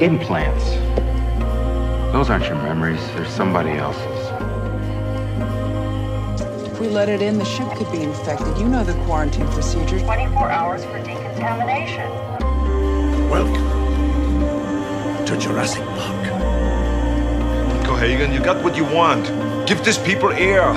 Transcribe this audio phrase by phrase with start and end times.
[0.00, 0.64] Implants.
[2.12, 4.02] Those aren't your memories, they're somebody else's.
[6.70, 8.58] If we let it in, the ship could be infected.
[8.58, 10.02] You know the quarantine procedures.
[10.02, 12.10] 24 hours for decontamination.
[13.30, 13.64] Welcome
[15.24, 16.26] to Jurassic Park.
[17.86, 19.24] Cohaagen, you got what you want.
[19.66, 20.74] Give these people air.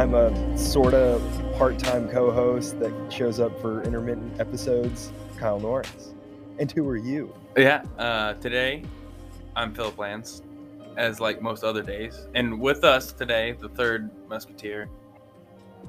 [0.00, 1.22] I'm a sort of
[1.58, 6.14] part time co host that shows up for intermittent episodes, Kyle Norris.
[6.58, 7.34] And who are you?
[7.54, 8.82] Yeah, uh, today
[9.54, 10.40] I'm Philip Lands,
[10.96, 12.28] as like most other days.
[12.34, 14.88] And with us today, the third musketeer.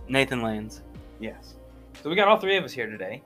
[0.09, 0.81] Nathan Lands.
[1.21, 1.55] Yes.
[2.03, 3.23] So we got all three of us here today.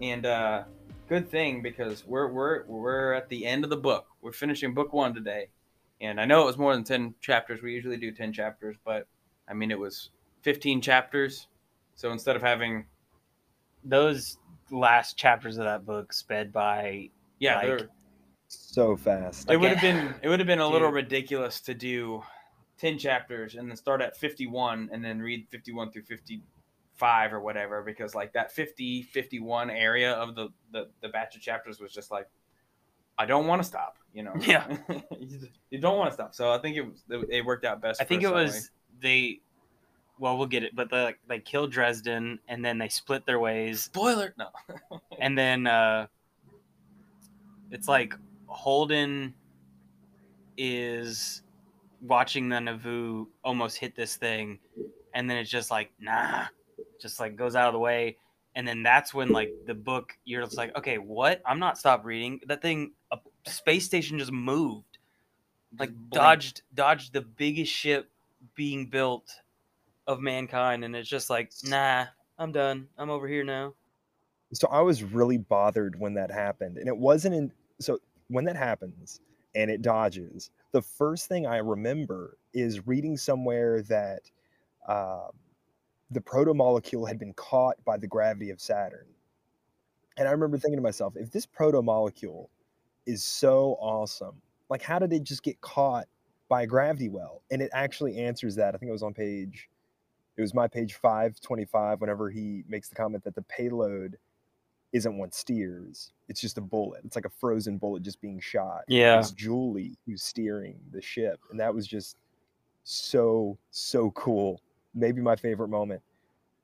[0.00, 0.62] And uh
[1.08, 4.06] good thing because we're we're we're at the end of the book.
[4.22, 5.48] We're finishing book one today.
[6.00, 7.60] And I know it was more than ten chapters.
[7.60, 9.08] We usually do ten chapters, but
[9.48, 10.10] I mean it was
[10.42, 11.48] fifteen chapters.
[11.94, 12.86] So instead of having
[13.84, 14.38] Those
[14.70, 17.88] last chapters of that book sped by yeah, Like, they're-
[18.48, 19.50] So fast.
[19.50, 22.22] it would have been it would have been a little ridiculous to do
[22.78, 27.82] 10 chapters and then start at 51 and then read 51 through 55 or whatever
[27.82, 32.10] because like that 50 51 area of the the, the batch of chapters was just
[32.10, 32.26] like
[33.18, 34.66] i don't want to stop you know Yeah.
[35.18, 38.00] you you don't want to stop so i think it was it worked out best
[38.00, 38.60] I think it was way.
[39.00, 39.40] They
[40.18, 43.82] well we'll get it, but they they killed Dresden and then they split their ways.
[43.82, 44.48] Spoiler no.
[45.18, 46.06] And then uh
[47.70, 48.14] it's like
[48.46, 49.34] Holden
[50.56, 51.42] is
[52.00, 54.58] watching the Nauvoo almost hit this thing
[55.14, 56.46] and then it's just like nah
[57.00, 58.16] just like goes out of the way.
[58.54, 61.42] And then that's when like the book you're just like okay what?
[61.44, 62.40] I'm not stop reading.
[62.46, 64.98] That thing a space station just moved.
[65.78, 68.10] Like dodged dodged the biggest ship
[68.56, 69.30] being built
[70.08, 72.06] of mankind and it's just like nah
[72.38, 73.74] i'm done i'm over here now
[74.52, 76.78] So I was really bothered when that happened.
[76.78, 77.52] And it wasn't in.
[77.80, 79.20] So when that happens
[79.54, 84.30] and it dodges, the first thing I remember is reading somewhere that
[84.88, 85.28] uh,
[86.10, 89.06] the proto molecule had been caught by the gravity of Saturn.
[90.16, 92.50] And I remember thinking to myself, if this proto molecule
[93.06, 94.40] is so awesome,
[94.70, 96.06] like how did it just get caught
[96.48, 97.42] by a gravity well?
[97.50, 98.74] And it actually answers that.
[98.74, 99.68] I think it was on page,
[100.36, 104.16] it was my page 525 whenever he makes the comment that the payload
[104.92, 106.12] isn't what steers.
[106.28, 107.02] It's just a bullet.
[107.04, 108.82] It's like a frozen bullet just being shot.
[108.88, 111.40] yeah It's Julie who's steering the ship.
[111.50, 112.16] And that was just
[112.84, 114.60] so, so cool.
[114.94, 116.02] Maybe my favorite moment.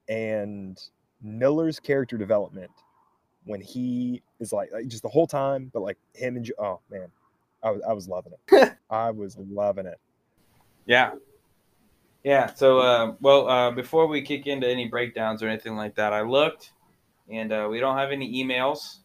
[0.09, 0.81] And
[1.23, 2.71] Miller's character development
[3.45, 7.09] when he is like, like just the whole time, but like him and oh man,
[7.63, 8.73] I was I was loving it.
[8.91, 9.99] I was loving it.
[10.87, 11.13] Yeah.
[12.25, 12.53] Yeah.
[12.55, 16.23] So, uh, well, uh, before we kick into any breakdowns or anything like that, I
[16.23, 16.73] looked
[17.29, 18.99] and uh, we don't have any emails.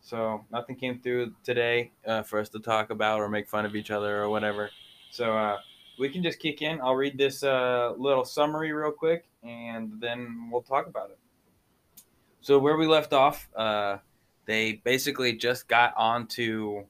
[0.00, 3.74] So, nothing came through today uh, for us to talk about or make fun of
[3.74, 4.70] each other or whatever.
[5.10, 5.58] So, uh,
[5.98, 6.80] we can just kick in.
[6.80, 11.18] I'll read this uh, little summary real quick and then we'll talk about it.
[12.40, 13.98] So, where we left off, uh,
[14.44, 16.84] they basically just got onto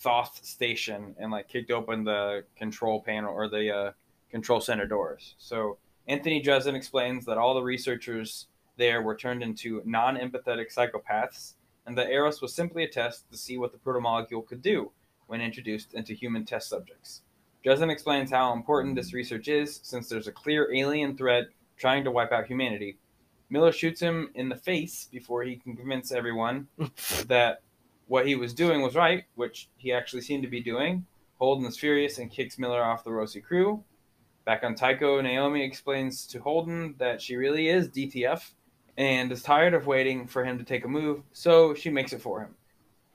[0.00, 3.92] Thoth Station and like kicked open the control panel or the uh,
[4.30, 5.34] control center doors.
[5.38, 11.54] So Anthony Dresden explains that all the researchers there were turned into non-empathetic psychopaths,
[11.86, 14.92] and that Eros was simply a test to see what the protomolecule could do
[15.26, 17.22] when introduced into human test subjects.
[17.64, 22.10] Dresden explains how important this research is, since there's a clear alien threat trying to
[22.10, 22.98] wipe out humanity.
[23.50, 26.68] Miller shoots him in the face before he can convince everyone
[27.26, 27.62] that
[28.08, 31.06] what he was doing was right, which he actually seemed to be doing.
[31.38, 33.84] Holden is furious and kicks Miller off the Roci crew.
[34.44, 38.50] Back on Tycho, Naomi explains to Holden that she really is DTF
[38.96, 42.22] and is tired of waiting for him to take a move, so she makes it
[42.22, 42.54] for him.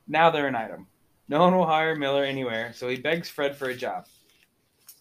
[0.07, 0.88] Now they're an item.
[1.28, 4.06] No one will hire Miller anywhere, so he begs Fred for a job.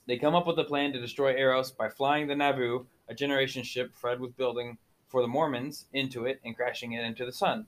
[0.06, 3.62] They come up with a plan to destroy Eros by flying the Nauvoo, a generation
[3.62, 4.78] ship Fred was building
[5.08, 7.66] for the Mormons, into it and crashing it into the sun.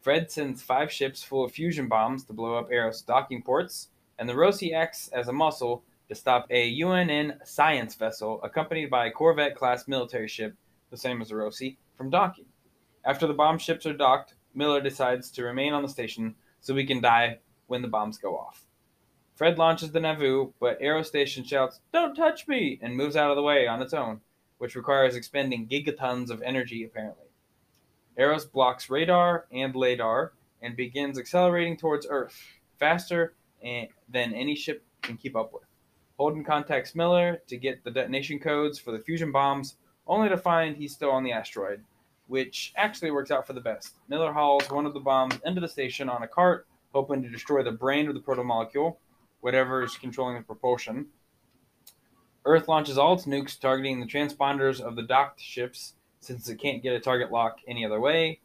[0.00, 4.28] Fred sends five ships full of fusion bombs to blow up Eros docking ports, and
[4.28, 9.10] the Roci acts as a muscle to stop a UNN science vessel accompanied by a
[9.10, 10.54] Corvette class military ship,
[10.90, 12.46] the same as the Roci, from docking.
[13.04, 16.86] After the bomb ships are docked, Miller decides to remain on the station so we
[16.86, 18.64] can die when the bombs go off.
[19.34, 22.78] Fred launches the Nauvoo, but Eros Station shouts, Don't touch me!
[22.82, 24.20] and moves out of the way on its own,
[24.58, 27.27] which requires expending gigatons of energy apparently.
[28.18, 32.36] Eros blocks radar and LADAR and begins accelerating towards Earth,
[32.76, 35.62] faster and, than any ship can keep up with.
[36.16, 39.76] Holden contacts Miller to get the detonation codes for the fusion bombs,
[40.08, 41.84] only to find he's still on the asteroid,
[42.26, 43.94] which actually works out for the best.
[44.08, 47.62] Miller hauls one of the bombs into the station on a cart, hoping to destroy
[47.62, 48.96] the brain of the protomolecule,
[49.42, 51.06] whatever is controlling the propulsion.
[52.44, 56.82] Earth launches all its nukes targeting the transponders of the docked ships since it can't
[56.82, 58.40] get a target lock any other way.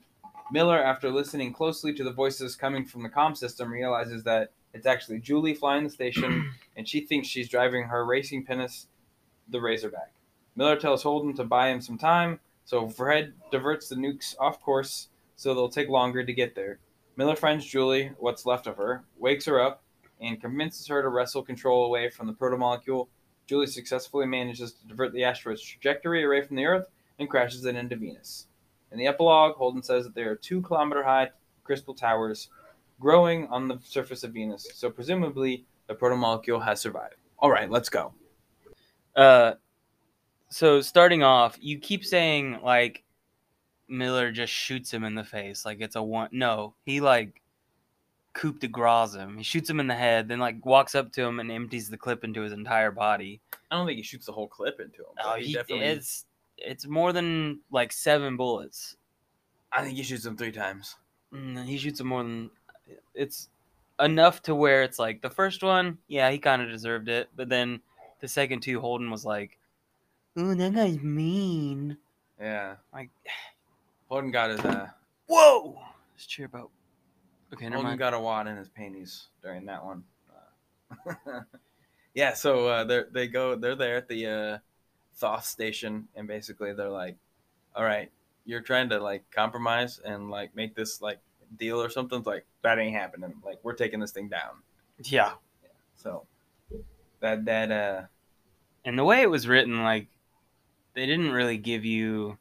[0.51, 4.85] Miller, after listening closely to the voices coming from the comm system, realizes that it's
[4.85, 8.87] actually Julie flying the station, and she thinks she's driving her racing pinnace,
[9.49, 10.13] the Razorback.
[10.55, 15.09] Miller tells Holden to buy him some time, so Fred diverts the nukes off course
[15.35, 16.79] so they'll take longer to get there.
[17.17, 19.83] Miller finds Julie, what's left of her, wakes her up,
[20.21, 23.07] and convinces her to wrestle control away from the protomolecule.
[23.45, 26.87] Julie successfully manages to divert the asteroid's trajectory away from the Earth
[27.19, 28.47] and crashes it into Venus.
[28.91, 31.29] In the epilogue, Holden says that there are two kilometer high
[31.63, 32.49] crystal towers
[32.99, 37.15] growing on the surface of Venus, so presumably the protomolecule has survived.
[37.39, 38.13] All right, let's go.
[39.15, 39.53] Uh,
[40.49, 43.03] so starting off, you keep saying like
[43.87, 46.29] Miller just shoots him in the face, like it's a one.
[46.31, 47.41] No, he like
[48.33, 49.37] coup de grace him.
[49.37, 51.97] He shoots him in the head, then like walks up to him and empties the
[51.97, 53.41] clip into his entire body.
[53.71, 55.15] I don't think he shoots the whole clip into him.
[55.23, 55.85] Oh, he he, definitely.
[55.85, 56.25] it's
[56.57, 58.97] it's more than like seven bullets.
[59.71, 60.95] I think he shoots him three times.
[61.33, 62.51] Mm, he shoots him more than
[63.13, 63.49] it's
[63.99, 67.49] enough to where it's like the first one, yeah, he kind of deserved it, but
[67.49, 67.81] then
[68.19, 69.57] the second two, Holden was like,
[70.37, 71.97] "Ooh, that guy's mean."
[72.39, 72.75] Yeah.
[72.93, 73.09] Like,
[74.09, 74.89] Holden got his uh,
[75.27, 75.77] whoa!
[76.13, 76.69] Let's cheer about.
[77.53, 77.99] Okay, never Holden mind.
[77.99, 80.03] got a wad in his panties during that one.
[81.07, 81.41] Uh,
[82.13, 84.57] yeah, so uh, they they go they're there at the uh,
[85.15, 87.15] Thoth station, and basically they're like,
[87.75, 88.11] "All right,
[88.45, 91.19] you're trying to like compromise and like make this like
[91.57, 93.33] deal or something." It's like that ain't happening.
[93.45, 94.61] Like we're taking this thing down.
[95.03, 95.33] Yeah,
[95.95, 96.25] So
[97.19, 98.01] that that uh
[98.85, 100.07] and the way it was written, like,
[100.93, 102.37] they didn't really give you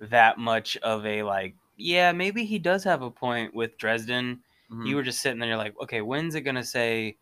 [0.00, 1.54] that much of a like.
[1.78, 4.40] Yeah, maybe he does have a point with Dresden.
[4.70, 4.86] mhm.
[4.86, 7.16] you were just sitting there you're like okay when's it gonna say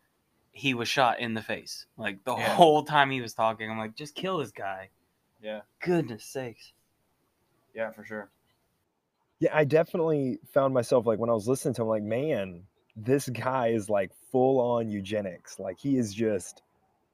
[0.57, 2.55] he was shot in the face like the Yeah.
[2.55, 4.89] whole time he was talking i'm like just kill this guy
[5.41, 6.71] yeah goodness sakes
[7.73, 8.29] yeah for sure.
[9.41, 12.63] Yeah, I definitely found myself like when I was listening to him, like, man,
[12.95, 15.59] this guy is like full on eugenics.
[15.59, 16.61] Like he is just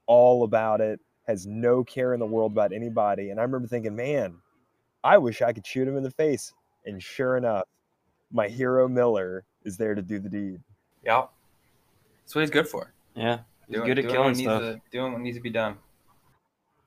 [0.05, 3.31] all about it, has no care in the world about anybody.
[3.31, 4.35] And I remember thinking, man,
[5.03, 6.53] I wish I could shoot him in the face.
[6.85, 7.63] And sure enough,
[8.31, 10.59] my hero Miller is there to do the deed.
[11.03, 11.31] Yep.
[12.23, 12.93] That's what he's good for.
[13.15, 13.39] Yeah.
[13.67, 14.61] He's Doing- good at doing killing what stuff.
[14.61, 15.77] to- doing what needs to be done.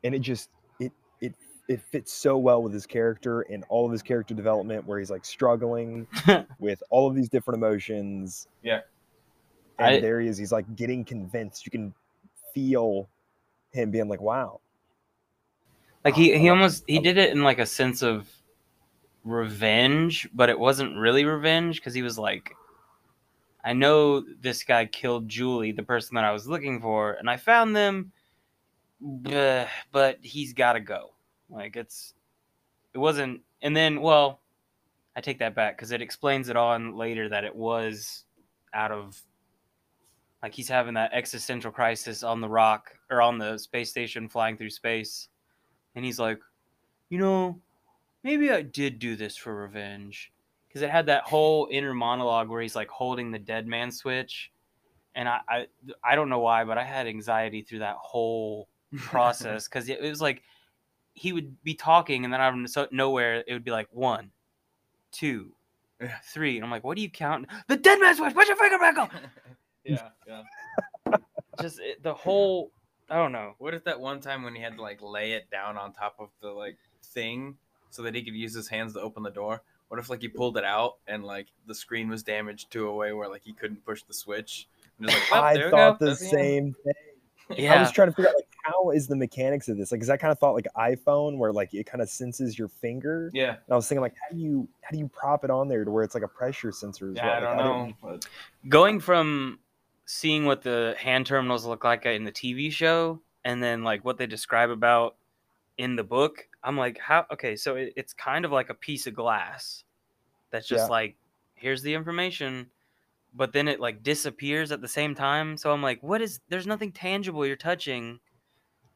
[0.04, 0.50] and it just
[0.80, 1.34] it it
[1.68, 5.10] it fits so well with his character and all of his character development where he's
[5.10, 6.06] like struggling
[6.58, 8.48] with all of these different emotions.
[8.62, 8.80] Yeah.
[9.78, 10.36] and I- there he is.
[10.36, 11.64] He's like getting convinced.
[11.66, 11.94] You can
[12.52, 13.08] feel
[13.72, 14.60] him being like wow.
[16.04, 18.28] Like he, he almost he did it in like a sense of
[19.24, 22.54] revenge but it wasn't really revenge because he was like
[23.64, 27.36] i know this guy killed julie the person that i was looking for and i
[27.36, 28.12] found them
[29.04, 31.10] but, but he's got to go.
[31.50, 32.14] Like it's
[32.94, 34.40] it wasn't and then well
[35.14, 38.24] i take that back because it explains it on later that it was
[38.72, 39.20] out of
[40.42, 44.56] like he's having that existential crisis on the rock or on the space station flying
[44.56, 45.28] through space
[45.94, 46.40] and he's like
[47.10, 47.60] you know
[48.22, 50.32] maybe i did do this for revenge
[50.74, 54.50] because it had that whole inner monologue where he's like holding the dead man switch.
[55.14, 55.66] And i i,
[56.02, 59.68] I don't know why but i had anxiety through that whole process.
[59.68, 60.42] Because it was like
[61.12, 64.32] he would be talking and then out of nowhere it would be like one
[65.12, 65.52] two
[66.32, 66.56] three.
[66.56, 68.34] And i'm like what do you count the dead man switch!
[68.34, 69.12] Put your finger back up
[69.84, 70.42] yeah, yeah.
[71.62, 72.72] just it, the whole
[73.10, 73.54] i don't know.
[73.58, 76.16] What if that one time when he had to like lay it down on top
[76.18, 77.56] of the like thing
[77.90, 79.62] so that he could use his hands to open the door?
[79.94, 82.92] What if like he pulled it out and like the screen was damaged to a
[82.92, 84.66] way where like he couldn't push the switch?
[84.98, 87.74] And like, "Oh, i thought the That's same thing Yeah.
[87.74, 90.10] i was trying to figure out like how is the mechanics of this like because
[90.10, 93.50] i kind of thought like iphone where like it kind of senses your finger Yeah,
[93.50, 95.84] and i was thinking like how do you how do you prop it on there
[95.84, 98.20] to where it's like a pressure sensor as yeah, well I Like, don't didn't- know.
[98.68, 99.60] Going from
[100.06, 104.18] seeing what the hand terminals look like in the TV show and then like what
[104.18, 105.14] they describe about
[105.76, 107.26] in the book, I'm like, how?
[107.32, 109.82] Okay, so it, it's kind of like a piece of glass
[110.54, 110.92] that's just Yeah.
[110.92, 111.16] like,
[111.54, 112.70] here's the information,
[113.34, 115.56] but then it like disappears at the same time.
[115.56, 116.38] So I'm like, what is?
[116.48, 118.20] There's nothing tangible you're touching.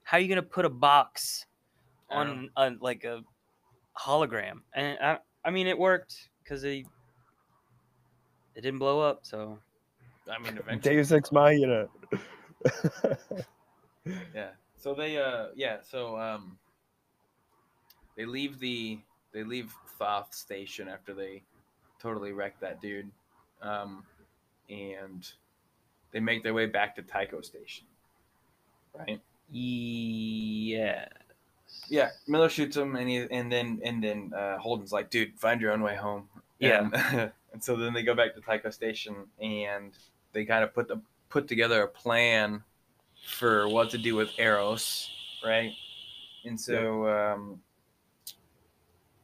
[0.05, 1.47] How are you gonna put a box
[2.11, 3.23] on a, like a
[3.99, 4.61] hologram?
[4.73, 6.87] And I, I mean, it worked because it
[8.55, 9.27] it didn't blow up.
[9.27, 9.59] So
[10.31, 10.95] I mean, eventually.
[10.95, 11.89] Deus Ex Machina.
[14.33, 14.51] Yeah.
[14.77, 16.57] So they uh yeah, so um
[18.17, 19.01] they leave the
[19.33, 21.43] they leave Thoth station after they
[22.01, 23.11] totally wreck that dude.
[23.63, 24.05] Um
[24.71, 25.29] and
[26.13, 27.87] they make their way back to Tycho station.
[28.97, 29.21] Right?
[29.51, 31.07] yeah,
[31.89, 35.61] Yeah, Miller shoots him and he and then and then uh Holden's like, "Dude, find
[35.61, 36.89] your own way home." Yeah.
[36.93, 39.93] And, and so then they go back to Tycho station and
[40.33, 42.63] they kind of put the put together a plan
[43.27, 45.11] for what to do with Eros,
[45.45, 45.73] right?
[46.45, 47.61] And so um,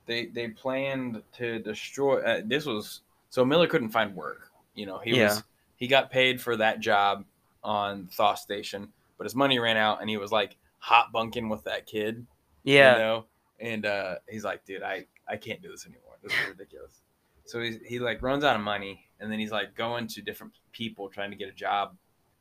[0.06, 2.20] they they planned to destroy.
[2.22, 4.50] Uh, this was so Miller couldn't find work.
[4.74, 5.24] You know, he Yeah.
[5.28, 5.42] was
[5.76, 7.24] he got paid for that job
[7.62, 11.64] on Thoth Station, but his money ran out, and he was like hot bunking with
[11.64, 12.26] that kid.
[12.62, 12.92] yeah.
[12.94, 13.24] You know,
[13.60, 16.16] and uh, he's like, dude, I I can't do this anymore.
[16.22, 17.00] This is ridiculous.
[17.44, 20.52] So he he like runs out of money, and then he's like going to different
[20.72, 21.96] people trying to get a job,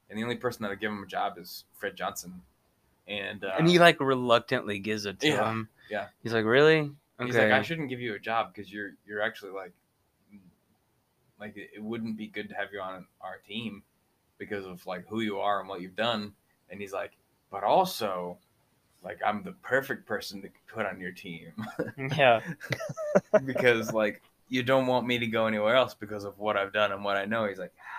[0.09, 2.41] and the only person that'll give him a job is Fred Johnson,
[3.07, 5.69] and uh, and he like reluctantly gives it to Yeah, him.
[5.89, 6.07] yeah.
[6.23, 6.91] He's like, really?
[7.23, 7.31] Okay.
[7.31, 9.73] he's like, I shouldn't give you a job because you're you're actually like
[11.39, 13.83] like it, it wouldn't be good to have you on our team
[14.37, 16.33] because of like who you are and what you've done.
[16.69, 17.11] And he's like,
[17.51, 18.37] but also
[19.03, 21.51] like I'm the perfect person to put on your team
[22.17, 22.39] yeah.
[23.45, 26.91] because like you don't want me to go anywhere else because of what I've done
[26.91, 27.45] and what I know.
[27.45, 27.93] He's like, ah,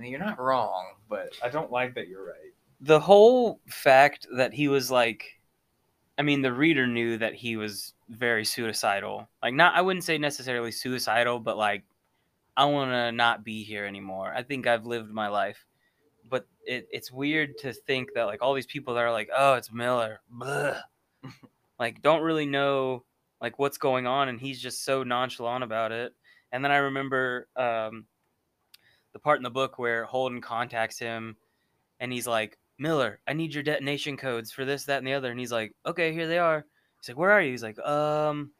[0.00, 2.52] mean, you're not wrong, but I don't like that you're right.
[2.80, 5.39] The whole fact that he was like,
[6.20, 9.26] I mean, the reader knew that he was very suicidal.
[9.42, 11.84] Like, not, I wouldn't say necessarily suicidal, but like,
[12.58, 14.30] I want to not be here anymore.
[14.36, 15.64] I think I've lived my life.
[16.28, 19.54] But it, it's weird to think that like all these people that are like, oh,
[19.54, 20.20] it's Miller,
[21.78, 23.02] like don't really know
[23.40, 26.12] like what's going on, and he's just so nonchalant about it.
[26.52, 28.04] And then I remember um,
[29.14, 31.38] the part in the book where Holden contacts him,
[31.98, 35.30] and he's like, Miller, I need your detonation codes for this, that, and the other.
[35.30, 36.64] And he's like, okay, here they are.
[36.98, 37.50] He's like, where are you?
[37.50, 38.50] He's like, um,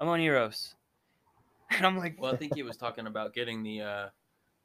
[0.00, 0.74] I'm on Eros.
[1.72, 4.08] And I'm like, Well, I think he was talking about getting the uh,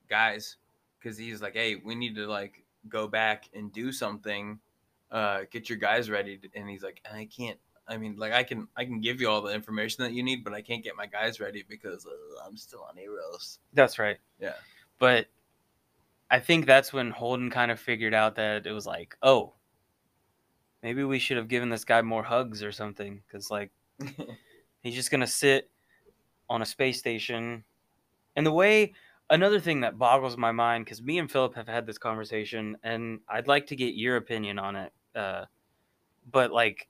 [0.10, 0.58] guys
[0.98, 4.58] because he's like, hey, we need to like go back and do something,
[5.12, 6.40] uh, get your guys ready.
[6.56, 7.60] And he's like, I can't.
[7.88, 10.44] I mean, like I can I can give you all the information that you need,
[10.44, 13.60] but I can't get my guys ready because uh, I'm still on Eros.
[13.74, 14.18] That's right.
[14.40, 14.54] Yeah.
[14.98, 15.28] But
[16.30, 19.54] I think that's when Holden kind of figured out that it was like, oh,
[20.82, 23.22] maybe we should have given this guy more hugs or something.
[23.28, 23.72] Because, like,
[24.82, 25.70] he's just going to sit
[26.50, 27.64] on a space station.
[28.36, 28.94] And the way,
[29.30, 33.20] another thing that boggles my mind, because me and Philip have had this conversation, and
[33.30, 34.94] I'd like to get your opinion on it.
[35.16, 35.46] Uh,
[36.32, 36.88] but, like,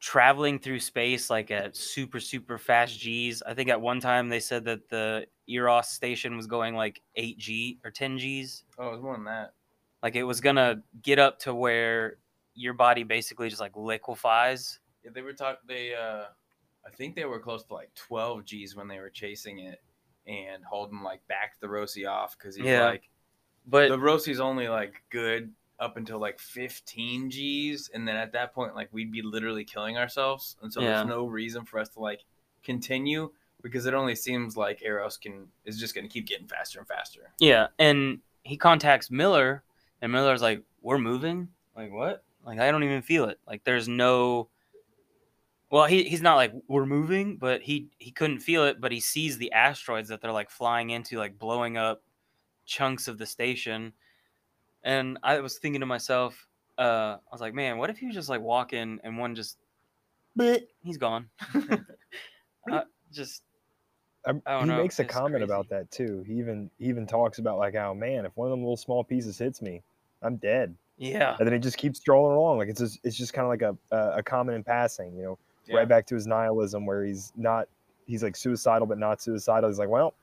[0.00, 4.40] traveling through space like at super super fast g's i think at one time they
[4.40, 9.02] said that the eros station was going like 8g or 10 g's oh, it was
[9.02, 9.52] more than that.
[10.02, 12.16] like it was gonna get up to where
[12.54, 15.60] your body basically just like liquefies Yeah, they were talking.
[15.68, 16.24] They, uh,
[16.86, 19.80] I think they were close to like 12 G's when they were chasing it,
[20.26, 22.84] and Holden like backed the Roci off because he's Yeah.
[22.86, 23.08] like,
[23.66, 28.54] but the Roci's only like good up until like 15 G's, and then at that
[28.54, 30.96] point, like we'd be literally killing ourselves, and so Yeah.
[30.96, 32.24] there's no reason for us to like
[32.62, 33.30] continue
[33.62, 36.86] because it only seems like Eros can is just going to keep getting faster and
[36.88, 37.32] faster.
[37.40, 39.62] yeah and he contacts miller
[40.02, 43.86] and miller's like we're moving like what like i don't even feel it like there's
[43.88, 44.48] no
[45.70, 49.00] well he, he's not like we're moving but he he couldn't feel it but he
[49.00, 52.02] sees the asteroids that they're like flying into like blowing up
[52.66, 53.92] chunks of the station
[54.84, 58.14] and i was thinking to myself uh i was like man what if he was
[58.14, 59.58] just like walking and one just
[60.38, 61.28] bleh, he's gone
[62.70, 63.42] I just
[64.26, 65.44] I, I he know, makes a comment crazy.
[65.44, 66.22] about that too.
[66.26, 69.02] He even he even talks about like, oh man, if one of them little small
[69.02, 69.82] pieces hits me,
[70.22, 70.76] I'm dead.
[70.98, 72.58] yeah And then he just keeps strolling along.
[72.58, 75.22] Like it's just, it's just kind of like a, a a comment in passing, you
[75.22, 75.38] know.
[75.66, 75.76] Yeah.
[75.76, 77.68] Right back to his nihilism, where he's not
[78.06, 79.70] he's like suicidal but not suicidal.
[79.70, 80.14] He's like, well,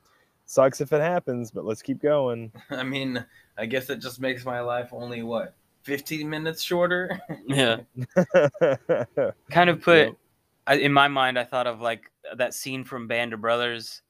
[0.48, 2.52] sucks if it happens, but let's keep going.
[2.72, 3.24] I mean,
[3.58, 7.22] I guess it just makes my life only what 15 minutes shorter.
[7.48, 7.78] yeah
[9.52, 10.16] kind of put Yep.
[10.66, 14.02] I, in my mind i thought of like that scene from band of brothers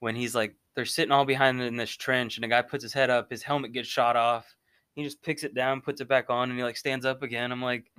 [0.00, 2.92] when he's like they're sitting all behind in this trench, and a guy puts his
[2.92, 4.54] head up, his helmet gets shot off.
[4.94, 7.50] He just picks it down, puts it back on, and he like stands up again.
[7.50, 7.90] I'm like,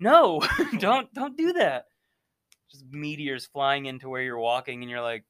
[0.00, 0.42] no,
[0.78, 1.86] don't don't do that.
[2.70, 5.24] Just meteors flying into where you're walking, and you're like,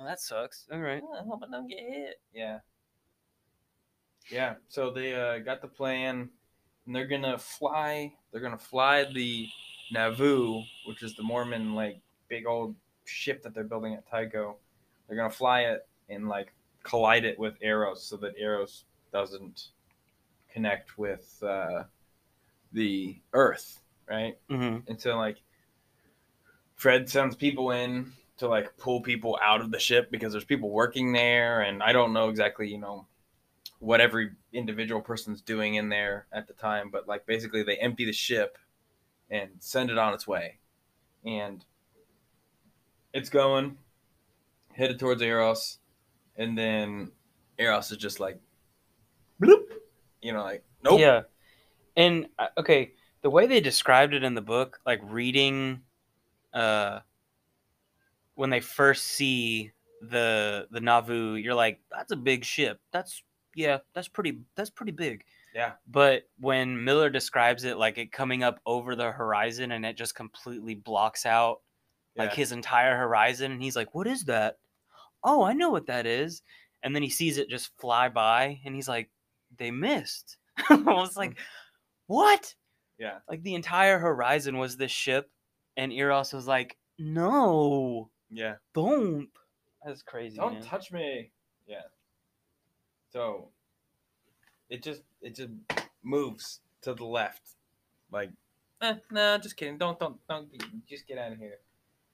[0.00, 0.66] well, that sucks.
[0.72, 1.02] All right.
[1.14, 2.20] I hope I don't get hit.
[2.32, 2.60] Yeah.
[4.30, 4.54] Yeah.
[4.68, 6.30] So they uh, got the plan,
[6.86, 8.14] and they're gonna fly.
[8.32, 9.46] They're gonna fly the
[9.92, 14.56] Nauvoo, which is the Mormon like big old ship that they're building at Tycho.
[15.06, 19.68] They're gonna fly it and like collide it with Eros, so that Eros doesn't
[20.50, 21.82] connect with uh,
[22.72, 24.38] the Earth, right?
[24.48, 24.88] Mm-hmm.
[24.88, 25.42] And so like
[26.76, 30.70] Fred sends people in to like pull people out of the ship because there's people
[30.70, 33.06] working there and I don't know exactly, you know,
[33.80, 38.06] what every individual person's doing in there at the time, but like basically they empty
[38.06, 38.56] the ship
[39.30, 40.56] and send it on its way.
[41.22, 41.62] And
[43.12, 43.76] it's going
[44.72, 45.78] headed towards Eros
[46.36, 47.12] and then
[47.58, 48.40] Eros is just like
[49.38, 49.66] bloop,
[50.22, 50.98] you know, like nope.
[50.98, 51.22] Yeah.
[51.94, 55.82] And uh, okay, the way they described it in the book, like reading
[56.54, 57.00] uh
[58.40, 59.70] when they first see
[60.00, 62.80] the the Nauvoo, you're like, that's a big ship.
[62.90, 63.22] That's
[63.54, 65.24] yeah, that's pretty that's pretty big.
[65.54, 65.72] Yeah.
[65.86, 70.14] But when Miller describes it like it coming up over the horizon and it just
[70.14, 71.58] completely blocks out
[72.16, 72.36] like Yeah.
[72.36, 74.56] his entire horizon and he's like, "What is that?"
[75.22, 76.40] "Oh, I know what that is."
[76.82, 79.10] And then he sees it just fly by and he's like,
[79.58, 80.38] "They missed."
[80.70, 81.42] I was like, mm-hmm.
[82.06, 82.54] "What?"
[82.98, 83.18] Yeah.
[83.28, 85.30] Like the entire horizon was this ship
[85.76, 88.54] and Eros was like, "No, Yeah.
[88.74, 89.28] don't."
[89.84, 90.36] That's crazy.
[90.36, 90.62] Don't man.
[90.62, 91.30] touch me.
[91.66, 91.82] Yeah.
[93.12, 93.48] So
[94.68, 95.50] it just it just
[96.02, 97.42] moves to the left.
[98.12, 98.30] Like
[98.82, 99.78] eh, no, just kidding.
[99.78, 100.48] Don't don't don't
[100.88, 101.58] just get out of here.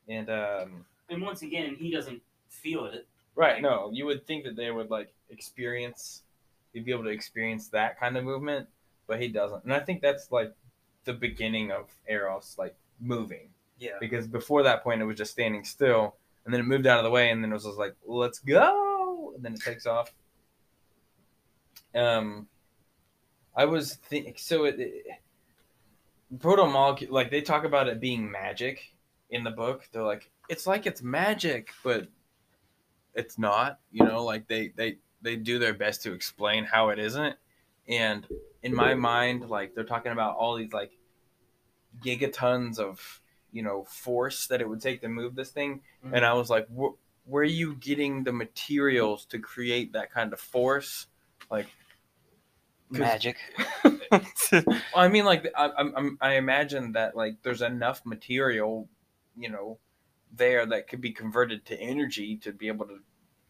[0.09, 3.07] And um And once again, he doesn't feel it.
[3.35, 6.23] right, no, you would think that they would like experience
[6.73, 8.69] he'd be able to experience that kind of movement,
[9.07, 9.65] but he doesn't.
[9.65, 10.55] And I think that's like
[11.05, 13.49] the beginning of Eros like moving.
[13.79, 13.93] Yeah.
[14.01, 17.05] because before that point it was just standing still and then it moved out of
[17.05, 20.13] the way and then it was just like let's go and then it takes off.
[21.95, 22.47] Um
[23.55, 25.07] i was think so it, it
[26.41, 28.93] proto molecule like they talk about it being magic
[29.31, 29.89] in the book.
[29.93, 32.09] They're like it's like it's magic but
[33.15, 36.99] it's not you know like they they they do their best to explain how it
[36.99, 37.37] isn't.
[37.89, 38.27] And
[38.63, 40.93] in my mind like they're talking about all these like
[42.05, 43.21] gigatons of
[43.57, 45.81] you know force that it would take to move this thing.
[46.05, 46.15] Mm-hmm.
[46.15, 46.69] And i was like
[47.25, 51.07] where are you getting the materials to create that kind of force?
[51.51, 51.67] Like
[52.89, 53.37] Magic.
[54.95, 58.89] i mean like I, I'm, I'm- i imagine that like there's enough material
[59.37, 59.79] you know
[60.33, 62.99] there that could be converted to energy to be able to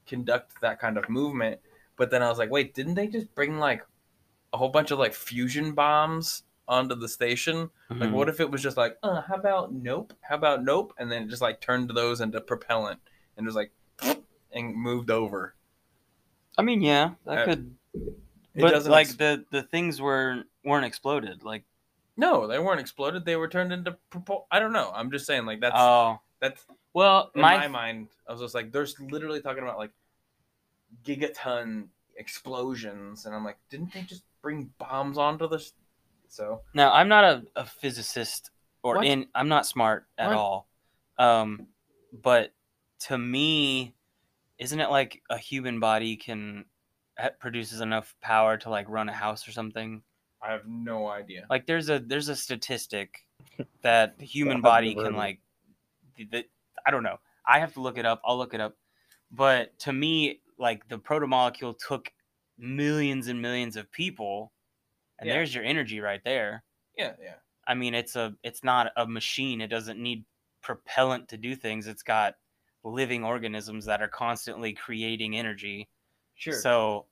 [0.06, 1.58] conduct that kind of movement.
[1.96, 3.82] But then i was like wait didn't they just bring like
[4.52, 8.12] a whole bunch of like fusion bombs onto the station like, Mhm.
[8.12, 10.12] what if it was just like, uh, how about nope?
[10.20, 10.92] How about nope?
[10.98, 13.00] And then it just like turned those into propellant
[13.36, 13.72] and was like,
[14.52, 15.54] and moved over.
[16.58, 17.76] I mean, yeah, that Uh, could.
[18.54, 21.44] But doesn't like ex- the the things were weren't exploded.
[21.44, 21.64] Like
[22.16, 23.24] no, they weren't exploded.
[23.26, 24.46] They were turned into propel.
[24.50, 24.90] I don't know.
[24.94, 28.08] I'm just saying, like that's oh that's well, in my, my mind.
[28.26, 29.92] I was just like, there's literally talking about like
[31.04, 35.72] gigaton explosions, and I'm like, didn't they just bring bombs onto this?
[36.28, 38.50] So now I'm not a, a physicist
[38.82, 39.06] or What?
[39.06, 40.36] in I'm not smart at What?
[40.36, 40.68] all.
[41.18, 41.68] Um,
[42.12, 42.52] but
[43.06, 43.94] to me,
[44.58, 46.64] isn't it like a human body can
[47.40, 50.02] produces enough power to like run a house or something?
[50.42, 51.46] I have no idea.
[51.48, 53.26] Like there's a there's a statistic
[53.82, 55.40] that the human body can like
[56.16, 56.44] the,
[56.86, 57.18] I don't know.
[57.46, 58.20] I have to look it up.
[58.24, 58.76] I'll look it up.
[59.30, 62.12] But to me, like the proto molecule took
[62.58, 64.52] millions and millions of people
[65.18, 65.34] and Yeah.
[65.34, 66.62] there's your energy right there.
[66.96, 67.34] Yeah, yeah.
[67.66, 69.60] I mean, it's a it's not a machine.
[69.60, 70.24] It doesn't need
[70.62, 71.86] propellant to do things.
[71.86, 72.36] It's got
[72.84, 75.88] living organisms that are constantly creating energy.
[76.34, 76.52] Sure.
[76.54, 77.06] So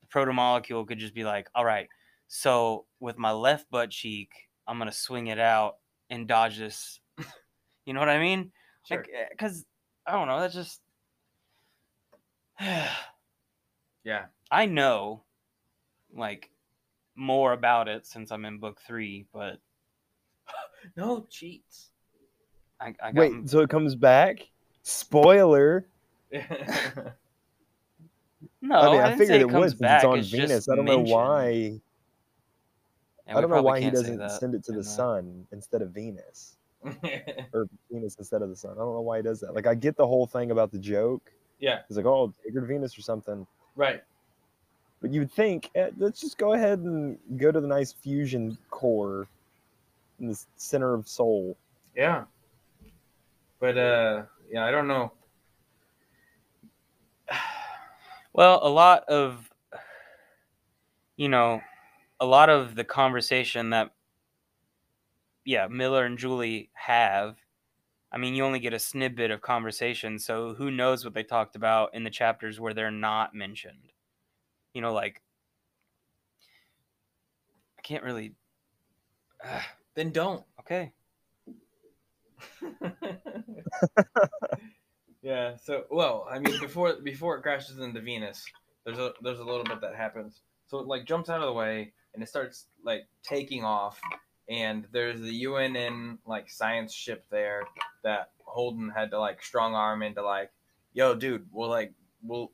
[0.00, 1.88] the protomolecule could just be like, all right,
[2.28, 7.00] so with my left butt cheek, I'm gonna swing it out and dodge this.
[7.84, 8.52] you know what I mean?
[8.84, 9.04] sure.
[9.14, 9.66] Eh, like, because
[10.06, 10.40] I don't know.
[10.40, 10.80] That's just.
[14.04, 14.26] yeah.
[14.50, 15.24] I know,
[16.12, 16.50] like,
[17.16, 19.58] more about it since I'm in book three, but
[20.96, 21.90] No cheats.
[22.80, 24.48] I, I got Wait, so it comes back?
[24.82, 25.86] Spoiler.
[26.32, 26.40] no.
[26.40, 26.44] I
[28.62, 30.50] mean, I, didn't say figured it, comes was since back, it's on it's Venus.
[30.50, 31.80] just I don't know why.
[33.26, 35.90] And I don't know why he doesn't send it to the the- sun instead of
[35.90, 36.56] Venus,
[37.52, 38.72] or Venus instead of the sun.
[38.72, 39.54] I don't know why he does that.
[39.54, 41.80] Like, I get the whole thing about the joke, Yeah.
[41.88, 43.46] It's like, oh, take her to Venus or something.
[43.76, 44.02] Right.
[45.00, 49.26] But you'd think, eh, let's just go ahead and go to the nice fusion core
[50.20, 51.56] in the center of Sol.
[51.96, 52.24] Yeah.
[53.58, 55.12] But uh yeah, I don't know.
[58.32, 59.50] Well, a lot of,
[61.16, 61.60] you know,
[62.20, 63.90] a lot of the conversation that,
[65.44, 67.38] yeah, Miller and Julie have.
[68.12, 71.56] I mean, you only get a snippet of conversation, so who knows what they talked
[71.56, 73.92] about in the chapters where they're not mentioned.
[74.74, 75.20] You know, like,
[77.78, 78.34] I can't really.
[79.94, 80.44] Then don't.
[80.60, 80.92] Okay.
[85.22, 85.56] yeah.
[85.56, 88.44] So, well, I mean, before before it crashes into Venus,
[88.84, 90.42] there's a there's a little bit that happens.
[90.68, 94.00] So it like jumps out of the way and it starts like taking off,
[94.48, 97.62] and there's the UNN like science ship there
[98.04, 100.50] that Holden had to like strong arm into like,
[100.92, 102.52] yo, dude, we'll like we'll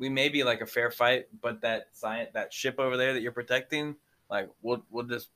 [0.00, 3.20] we may be like a fair fight, but that science that ship over there that
[3.20, 3.94] you're protecting,
[4.30, 5.28] like we'll we'll just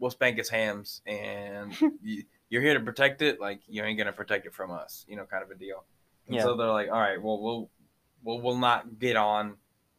[0.00, 4.12] we'll spank his hams and you, you're here to protect it like you ain't gonna
[4.12, 5.84] protect it from us you know kind of a deal.
[6.26, 6.42] And Yeah.
[6.42, 7.70] so they're like all right well we'll
[8.24, 9.54] we'll, we'll not get on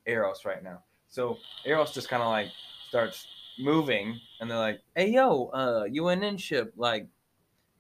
[0.06, 0.84] eros right now.
[1.08, 2.50] So eros just kind of like
[2.90, 3.26] starts
[3.58, 7.08] moving and they're like hey yo uh unn ship like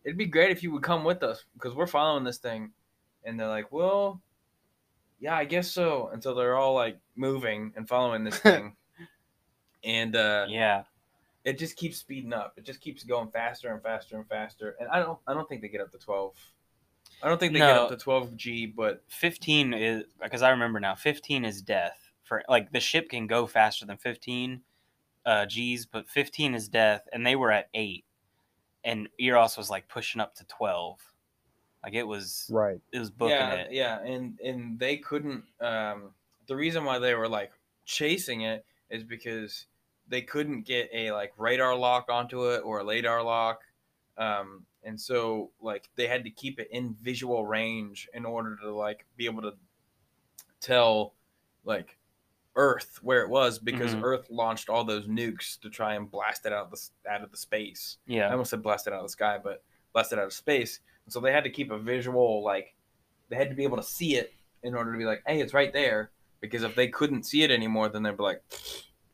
[0.06, 2.72] it'd be great if you would come with us because we're following this thing.
[3.26, 4.22] And they're like well
[5.20, 8.76] yeah i guess so Until so they're all like moving and following this thing
[9.84, 10.84] and uh Yeah.
[11.44, 12.54] it just keeps speeding up.
[12.58, 14.76] It just keeps going faster and faster and faster.
[14.80, 16.36] And I don't I don't think they get up to twelve.
[17.22, 20.80] I don't think they get up to twelve G, but 15 is because I remember
[20.80, 24.62] now 15 is death for like the ship can go faster than 15
[25.26, 28.04] uh G's but 15 is death and they were at 8
[28.84, 31.00] and Eros was like pushing up to 12
[31.86, 32.82] like it was Right.
[32.92, 35.46] it was booking yeah, it yeah, and and they couldn't.
[35.62, 36.16] Um,
[36.48, 37.54] the reason why they were like
[37.86, 39.68] chasing it is because
[40.08, 43.64] they couldn't get a like radar lock onto it or a radar lock,
[44.18, 48.74] um, and so like they had to keep it in visual range in order to
[48.74, 49.54] like be able to
[50.60, 51.14] tell
[51.64, 51.98] like
[52.56, 54.02] Earth where it was because Mhm.
[54.04, 57.32] Earth launched all those nukes to try and blast it out of the out of
[57.32, 57.98] the space.
[58.06, 60.26] Yeah, I yeah almost said blast it out of the sky, but blast it out
[60.26, 60.80] of space.
[61.08, 62.74] So they had to keep a visual, like,
[63.30, 65.54] they had to be able to see it in order to be like, hey, it's
[65.54, 66.12] right there.
[66.42, 68.42] Because if they couldn't see it anymore, then they'd be like,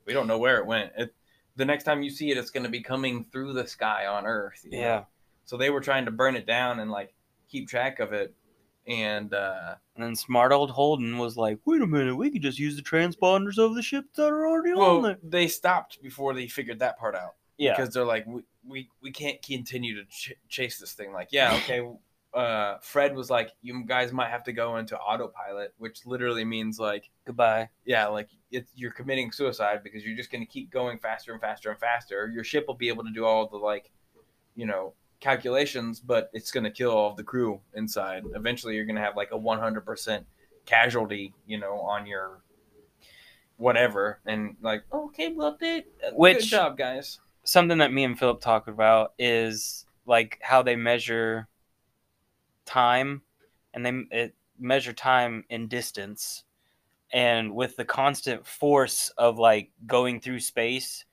[0.05, 0.91] we don't know where it went.
[0.97, 1.13] It,
[1.55, 4.25] the next time you see it, it's going to be coming through the sky on
[4.25, 4.61] Earth.
[4.63, 4.77] you know?
[4.77, 5.03] yeah
[5.45, 7.13] So they were trying to burn it down and, like,
[7.49, 8.33] keep track of it.
[8.87, 12.57] And, uh, and then smart old Holden was like wait a minute we could just
[12.57, 16.33] use the transponders of the ship that are already on well, there they stopped before
[16.33, 17.35] they figured that part out.
[17.59, 18.25] yeah because they're like
[18.67, 21.13] we, we, can't continue to ch- chase this thing.
[21.13, 21.87] Like yeah okay
[22.33, 26.79] uh, fred was like you guys might have to go into autopilot which literally means
[26.79, 27.67] like goodbye.
[27.85, 31.41] yeah like it, you're committing suicide because you're just going to keep going faster and
[31.41, 32.31] faster and faster.
[32.33, 33.91] Your ship will be able to do all the like
[34.55, 38.23] you know calculations but it's going to kill all of the crew inside.
[38.33, 40.23] Eventually you're going to have like a 100%
[40.65, 42.39] casualty you know on your
[43.57, 44.19] whatever.
[44.25, 48.67] And like okay well update good Which- job guys something that me and Philip talked
[48.67, 51.47] about is like how they measure
[52.65, 53.21] time
[53.73, 56.43] and they measure time in distance.
[57.13, 61.05] And with the constant force of like going through space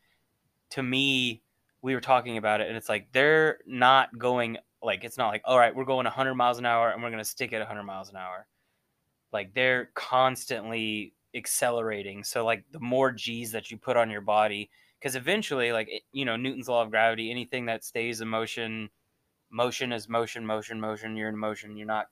[0.71, 1.43] to me
[1.81, 5.43] we were talking about it and it's like they're not going like it's not like
[5.45, 7.83] all right we're going 100 miles an hour and we're going to stick at 100
[7.83, 8.47] miles an hour.
[9.33, 14.71] Like they're constantly accelerating so like the more g's that you put on your body
[14.99, 18.89] because eventually like you know newton's law of gravity anything that stays in motion
[19.51, 22.07] motion is motion motion motion you're in motion you're not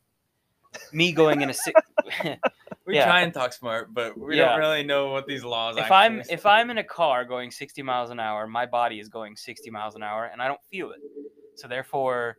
[0.92, 1.80] me going in a six
[2.86, 3.04] We Yeah.
[3.06, 4.50] try and talk smart, but we Yeah.
[4.50, 5.76] don't really know what these laws.
[5.76, 9.08] if i'm if i'm in a car going 60 miles an hour my body is
[9.08, 11.00] going 60 miles an hour and i don't feel it
[11.56, 12.38] so therefore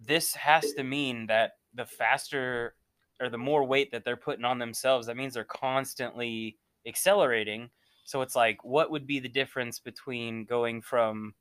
[0.00, 2.74] this has to mean that the faster
[3.22, 7.70] or the more weight that they're putting on themselves that means they're constantly accelerating.
[8.04, 11.34] So it's like what would be the difference between going from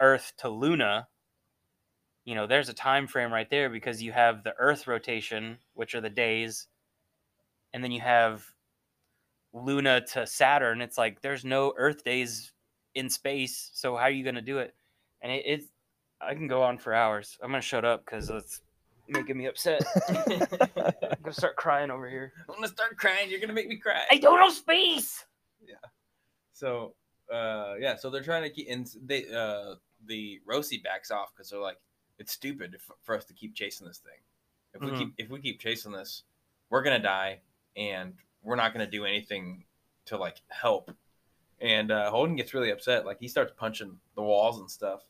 [0.00, 1.06] earth to luna?
[2.24, 5.94] You know there's a time frame right there because you have the earth rotation which
[5.94, 6.66] are the days
[7.72, 8.44] and then you have
[9.52, 10.80] luna to saturn.
[10.80, 12.52] It's like there's no earth days
[12.96, 14.74] in space so how are you going to do it?
[15.22, 15.66] And it, it's
[16.20, 17.38] i can go on for hours.
[17.42, 18.60] I'm going to shut up because it's
[19.08, 20.14] making me upset i'm
[20.76, 23.28] going to start crying over here I'm gonna start crying.
[23.30, 24.02] You're gonna make me cry.
[24.10, 25.24] i don't know space
[25.66, 25.74] Yeah.
[26.52, 26.94] So,
[27.32, 27.96] uh, yeah.
[27.96, 28.68] So they're trying to keep.
[28.70, 29.74] And they, uh,
[30.06, 31.78] the Roci backs off because they're like,
[32.18, 34.20] it's stupid f- for us to keep chasing this thing.
[34.74, 34.98] if we Mhm.
[34.98, 36.22] keep if we keep chasing this,
[36.70, 37.40] we're gonna die,
[37.76, 39.64] and we're not gonna do anything
[40.06, 40.90] to like help.
[41.60, 43.04] And uh, Holden gets really upset.
[43.06, 45.02] Like he starts punching the walls and stuff,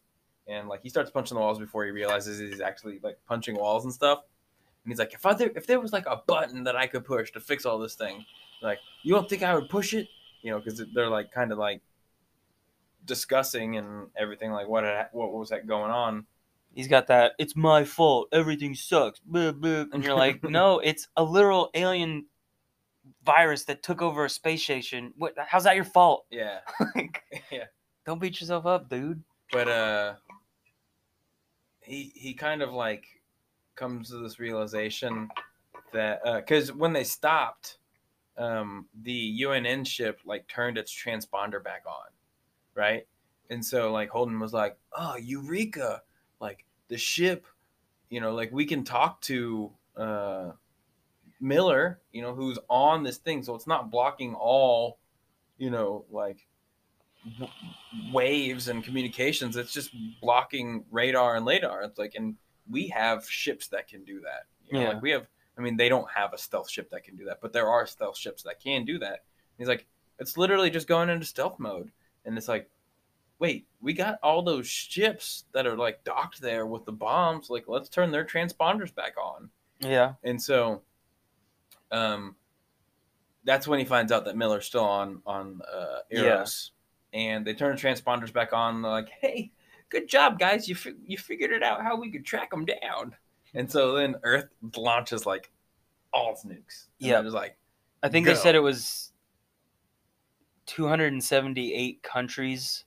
[0.46, 3.85] and like he starts punching the walls before he realizes he's actually like punching walls
[3.85, 4.20] and stuff.
[4.85, 7.30] And he's like, if I if there was like a button that I could push
[7.33, 8.24] to fix all this thing,
[8.62, 10.09] like you don't think I would push it?
[10.42, 11.80] You know, because they're like kind of like
[13.04, 16.26] discussing and everything like what had, what was that going on
[16.74, 17.33] He's got that.
[17.38, 18.28] It's my fault.
[18.33, 19.20] Everything sucks.
[19.20, 19.85] Blah, blah.
[19.92, 22.26] And you're like, no, it's a literal alien
[23.24, 25.12] virus that took over a space station.
[25.16, 25.35] What?
[25.38, 26.26] How's that your fault?
[26.30, 26.59] yeah
[26.94, 27.64] Like, yeah
[28.04, 29.22] don't beat yourself up, dude.
[29.52, 30.14] but uh
[31.84, 33.04] he he kind of like
[33.76, 35.28] comes to this realization
[35.92, 37.78] that uh because when they stopped
[38.36, 42.10] um the unn ship like turned its transponder back on
[42.74, 43.06] right?
[43.50, 46.02] And so like holden was like oh eureka!
[46.40, 47.46] Like the ship
[48.10, 50.50] you know like we can talk to uh
[51.40, 54.98] miller you know who's on this thing so it's not blocking all
[55.58, 56.46] you know like
[57.38, 57.50] w-
[58.12, 61.82] waves and communications it's just blocking radar and lidar.
[61.82, 62.37] It's like and
[62.70, 64.46] we have ships that can do that.
[64.66, 64.88] You know, Yeah.
[64.94, 67.40] like we have i mean they don't have a stealth ship that can do that
[67.40, 69.24] but there are stealth ships that can do that.
[69.58, 69.87] He's like
[70.18, 71.90] it's literally just going into stealth mode.
[72.24, 72.68] And it's like
[73.38, 77.50] wait we got all those ships that are like docked there with the bombs.
[77.50, 79.50] Like let's turn their transponders back on.
[79.80, 80.14] Yeah.
[80.22, 80.82] and so
[81.90, 82.34] um
[83.44, 86.70] that's when he finds out that Miller's still on on uh Eros.
[87.14, 88.83] And they turn the transponders back on.
[88.83, 89.53] They're like, "Hey,
[89.88, 90.68] good job, guys!
[90.68, 93.14] You fi- you figured it out how we could track them down."
[93.55, 95.50] And so then Earth launches like
[96.12, 96.88] all its nukes.
[96.98, 97.20] Yeah.
[97.20, 97.57] it was like
[98.03, 98.35] I think Go.
[98.35, 99.12] they said it was
[100.66, 102.85] 278 countries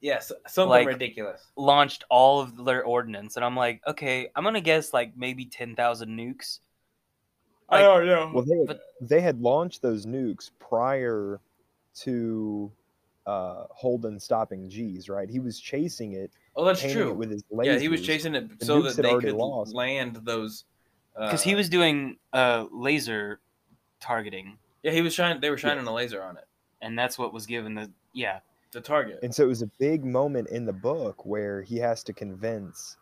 [0.00, 1.46] yes, something Like- ridiculous.
[1.56, 6.08] launched all of their ordnance, and I'm like, okay, I'm gonna guess like maybe 10,000
[6.10, 6.58] nukes.
[7.68, 8.30] I don't know.
[8.34, 11.40] Well, they had, But- they had launched those nukes prior
[12.00, 12.70] to
[13.26, 15.28] uh, Holden stopping G's, right?
[15.28, 17.10] He was chasing it, oh, that's true.
[17.10, 17.64] it with his lasers.
[17.66, 19.74] yeah, he was chasing it The so nukes that they could lost.
[19.74, 20.64] land those.
[21.14, 23.38] Because uh, he was doing uh, laser
[24.00, 25.40] targeting, yeah, he was shining.
[25.40, 26.44] They were shining a laser on it.
[26.80, 28.40] and that's what was given the yeah.
[28.72, 29.18] The target.
[29.22, 32.96] And so it was a big moment in the book where he has to convince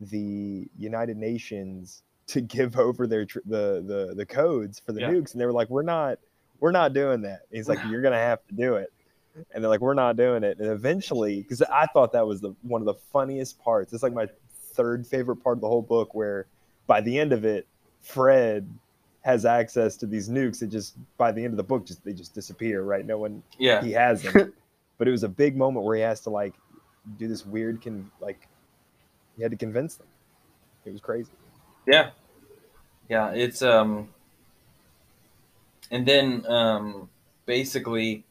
[0.00, 5.10] the United Nations to give over their tr- the the the codes for the Yeah.
[5.10, 6.18] nukes, and they were like, "We're not,
[6.60, 8.90] we're not doing that." He's like, "You're gonna have to do it,"
[9.34, 12.54] and they're like, "We're not doing it." And eventually, because I thought that was the
[12.62, 13.92] one of the funniest parts.
[13.92, 14.28] It's like my
[14.74, 16.46] third favorite part of the whole book, where
[16.86, 17.66] by the end of it,
[18.00, 18.68] Fred
[19.22, 20.62] has access to these nukes.
[20.62, 22.82] It just by the end of the book, just they just disappear.
[22.82, 23.04] Right?
[23.04, 23.82] No one yeah.
[23.82, 24.52] he has them.
[24.98, 26.54] but it was a big moment where he has to like
[27.18, 28.48] do this weird con like
[29.36, 30.06] he had to convince them.
[30.84, 31.32] It was crazy.
[31.86, 32.10] Yeah.
[33.08, 34.08] Yeah, it's um
[35.90, 37.08] and then um
[37.46, 38.24] basically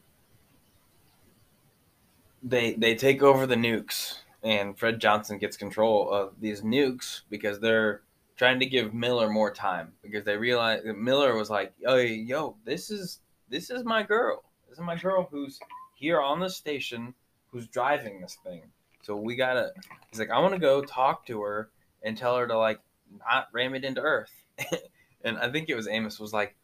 [2.43, 7.59] they they take over the nukes and Fred Johnson gets control of these nukes because
[7.59, 8.01] they're
[8.37, 12.55] trying to give Miller more time because they realize that Miller was like, "Oh, yo,
[12.63, 14.43] this is this is my girl.
[14.69, 15.59] This is my girl who's
[15.95, 17.13] here on the station
[17.51, 18.63] who's driving this thing.
[19.01, 19.71] So we got to
[20.09, 21.69] He's like, "I want to go talk to her
[22.03, 22.79] and tell her to like
[23.27, 24.31] not ram it into Earth.
[25.23, 26.55] and I think it was Amos was like,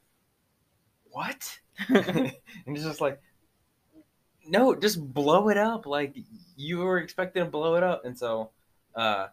[1.11, 1.59] "What?"
[1.89, 2.31] and
[2.65, 3.21] he's just like,
[4.47, 5.85] "No, just blow it up.
[5.85, 6.15] Like
[6.55, 8.51] you were expecting to blow it up." And so,
[8.95, 9.27] uh,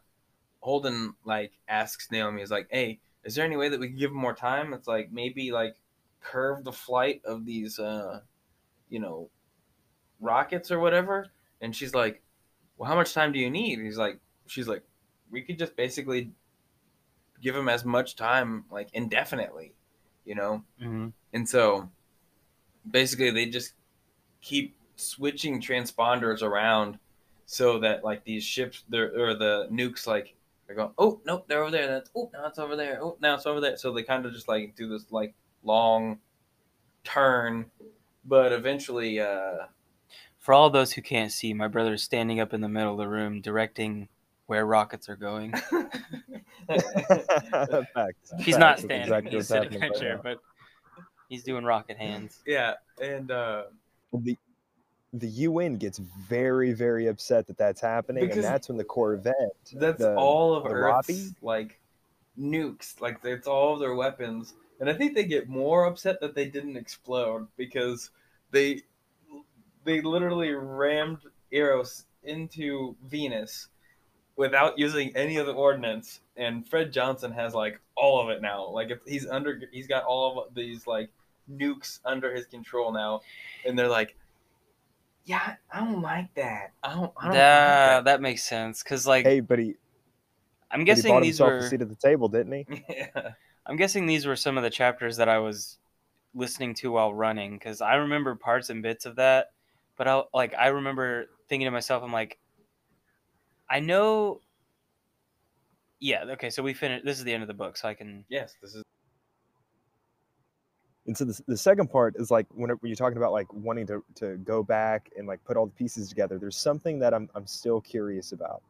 [0.61, 4.11] Holden like asks Naomi, "Is like, hey, is there any way that we can give
[4.11, 4.73] him more time?
[4.75, 5.77] It's like maybe like
[6.21, 8.21] curve the flight of these, uh,
[8.89, 9.31] you know,
[10.21, 11.27] rockets or whatever."
[11.61, 12.23] And she's like,
[12.77, 14.83] "Well, how much time do you need?" He's like, "She's like."
[15.31, 16.31] we could just basically
[17.41, 19.73] give him as much time like indefinitely
[20.27, 21.09] you know Mm-hmm.
[21.33, 21.89] and so
[22.89, 23.73] basically they just
[24.43, 26.99] keep switching transponders around
[27.47, 30.35] so that like these ships they're, or the nukes like
[30.67, 33.35] they're going oh nope they're over there that's oh now it's over there oh now
[33.35, 35.35] it's over there so they kind of just like do this like
[35.65, 36.19] long
[37.05, 37.67] turn
[38.25, 39.67] but eventually uh
[40.39, 42.99] For all those who can't see, my brother is standing up in the middle of
[42.99, 44.09] the room directing
[44.47, 45.53] where rockets are going.
[47.95, 48.33] Facts.
[48.39, 48.59] He's Facts.
[48.59, 50.39] not standing; exactly he's sitting in a chair, but
[51.29, 52.41] he's doing rocket hands.
[52.47, 53.65] yeah and uh
[54.13, 54.37] The
[55.13, 59.35] the UN gets very very upset that that's happening, Because- and that's when the Corvette.
[59.75, 61.79] That's the- all of Earth's like
[62.39, 63.01] nukes.
[63.01, 66.47] Like it's all of their weapons, and I think they get more upset that they
[66.49, 68.11] didn't explode because
[68.51, 68.83] they
[69.85, 71.19] they literally rammed
[71.51, 73.69] Eros into Venus,
[74.37, 78.67] without using any of the ordnance, and Fred Johnson has like all of it now.
[78.69, 81.11] Like if he's under, he's got all of these like
[81.51, 83.21] nukes under his control now,
[83.67, 84.17] and they're like,
[85.25, 86.73] "Yeah, I don't like that.
[86.83, 87.13] I don't.
[87.17, 89.75] I don't That like that makes sense because like Hey, but he,
[90.71, 92.67] I'm but he guessing bought these himself were a seat at the table, didn't he?
[92.89, 93.33] yeah.
[93.67, 95.79] I'm guessing these were some of the chapters that I was
[96.35, 99.53] listening to while running because I remember parts and bits of that,
[99.97, 102.39] but I like I remember thinking to myself, I'm like,
[103.71, 104.41] I know.
[106.01, 106.25] Yeah.
[106.31, 106.51] Okay.
[106.51, 107.05] So we finished.
[107.05, 108.25] This is the end of the book, so I can.
[108.29, 108.83] Yes, this is.
[111.07, 114.05] And so the, the second part is like when you're talking about like wanting to,
[114.17, 117.47] to go back and like put all the pieces together, there's something that I'm, I'm
[117.47, 118.63] still curious about.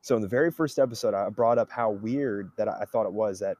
[0.00, 3.06] So in the very first episode, I brought up how weird that I, I thought
[3.06, 3.56] it was that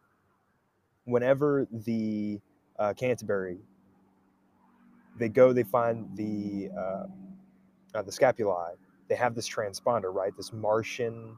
[1.04, 2.40] whenever the
[2.78, 3.58] uh, Canterbury,
[5.16, 7.06] they go, they find the uh,
[7.94, 8.74] uh, the Scopuli,
[9.08, 10.36] they have this transponder, right?
[10.36, 11.36] This Martian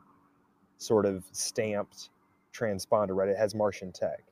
[0.78, 2.08] sort of stamped
[2.54, 3.28] transponder, right?
[3.28, 4.24] It has Martian tech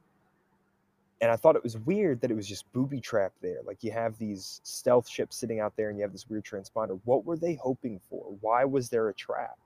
[1.20, 3.60] and I thought it was weird that it was just booby trapped there.
[3.64, 6.98] Like you have these stealth ships sitting out there, and you have this weird transponder.
[7.04, 8.36] What were they hoping for?
[8.40, 9.58] Why was there a trap?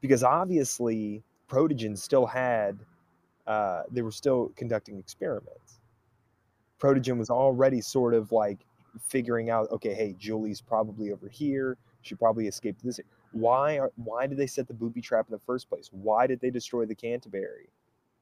[0.00, 2.78] Because obviously, Protogen still had,
[3.46, 5.80] uh, they were still conducting experiments.
[6.80, 8.58] Protogen was already sort of like
[9.00, 11.76] figuring out, okay, hey, Julie's probably over here.
[12.02, 13.00] She probably escaped this.
[13.32, 15.90] Why are why did they set the booby trap in the first place?
[15.92, 17.68] Why did they destroy the Canterbury?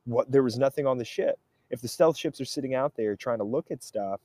[0.05, 1.39] What there was nothing on the ship
[1.71, 4.21] if the stealth ships are sitting out there trying to look at stuff,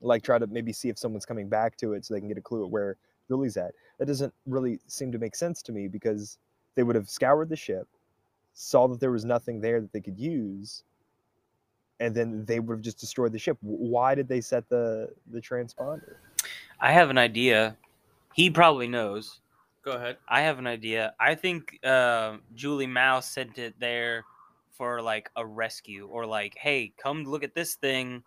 [0.00, 2.38] like try to maybe see if someone's coming back to it so they can get
[2.38, 2.96] a clue at where
[3.28, 6.38] Julie's at, that doesn't really seem to make sense to me because
[6.74, 7.88] they would have scoured the ship,
[8.54, 10.84] saw that there was nothing there that they could use,
[12.00, 13.56] and then they would have just destroyed the ship.
[13.60, 16.16] Why did they set the the transponder?
[16.80, 17.76] I have an idea.
[18.34, 19.40] He probably knows.
[19.82, 20.18] Go ahead.
[20.28, 21.14] I have an idea.
[21.18, 24.24] I think uh, Julie Mao sent it there
[24.76, 28.22] for like a rescue or like, hey, come look at this thing.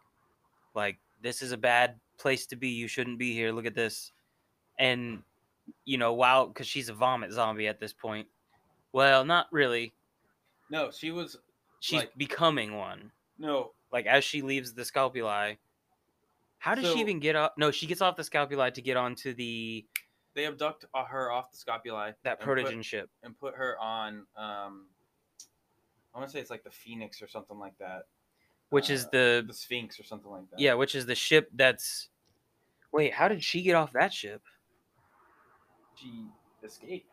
[0.76, 2.70] Like, this is a bad place to be.
[2.70, 3.52] You shouldn't be here.
[3.52, 4.12] Look at this.
[4.78, 5.24] And,
[5.86, 8.28] you know, wow, because she's a vomit zombie at this point.
[8.94, 9.94] Well, not really.
[10.70, 11.38] No, she was
[11.82, 13.12] She's Like- becoming one.
[13.38, 13.72] no.
[13.92, 15.58] Like, as she leaves the Scopuli.
[16.60, 17.58] How does So- she even get up?
[17.58, 19.84] No, she gets off the Scopuli to get onto the
[20.36, 22.14] They abduct uh, her off the Scopuli.
[22.24, 23.10] that Protogen ship.
[23.24, 24.28] and put her on.
[24.36, 24.88] Um,
[26.14, 28.04] I want to say it's like the Phoenix or something like that.
[28.70, 30.60] Which is Uh, the the Sphinx or something like that.
[30.60, 32.10] Yeah, which is the ship that's.
[32.92, 34.42] Wait, how did she get off that ship?
[36.00, 36.26] she
[36.64, 37.08] escaped.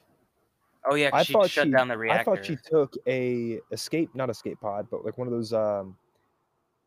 [0.88, 2.20] Oh yeah, I she thought shut she, down the reactor.
[2.20, 5.52] I thought she took a escape, not escape pod, but like one of those.
[5.52, 5.96] Um,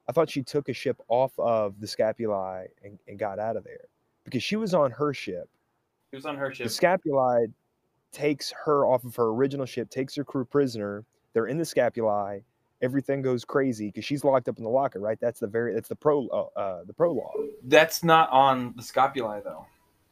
[0.07, 3.63] I thought she took a ship off of the Scopuli and, and got out of
[3.63, 3.85] there
[4.23, 5.49] because she was on her ship.
[6.09, 6.67] She was on her ship.
[6.67, 7.51] The Scopuli
[8.11, 11.03] takes her off of her original ship, takes her crew prisoner.
[11.33, 12.43] They're in the Scopuli.
[12.81, 15.17] Everything goes crazy because she's locked up in the locker, right?
[15.19, 17.33] That's the very that's the pro uh, uh, the prologue.
[17.65, 19.65] That's not on the Scopuli though.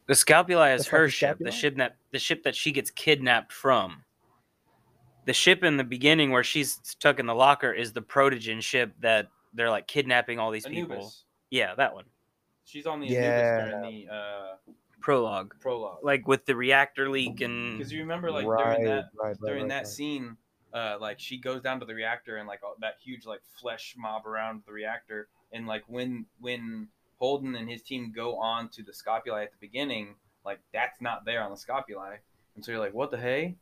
[0.08, 2.92] the Scopuli is That's her the ship, the ship that the ship that she gets
[2.92, 4.04] kidnapped from.
[5.26, 8.94] The ship in the beginning where she's stuck in the locker is the Protogen ship
[9.02, 10.94] that they're like kidnapping all these people.
[10.94, 11.24] Anubis.
[11.50, 12.06] Yeah, that one.
[12.66, 13.60] She's on the Yeah.
[13.62, 15.54] Anubis during the uh, Prologue.
[15.62, 16.00] prologue.
[16.04, 19.38] Like with the reactor leak and Because you remember, like right, during that right, right,
[19.46, 19.88] during right, that right.
[19.88, 20.38] scene,
[20.74, 23.96] uh, like she goes down to the reactor and like all, that huge like flesh
[23.98, 28.84] mob around the reactor, and like when when Holden and his team go on to
[28.84, 32.18] the Scopuli at the beginning, like that's not there on the Scopuli,
[32.56, 33.56] and so you're like, what the hey?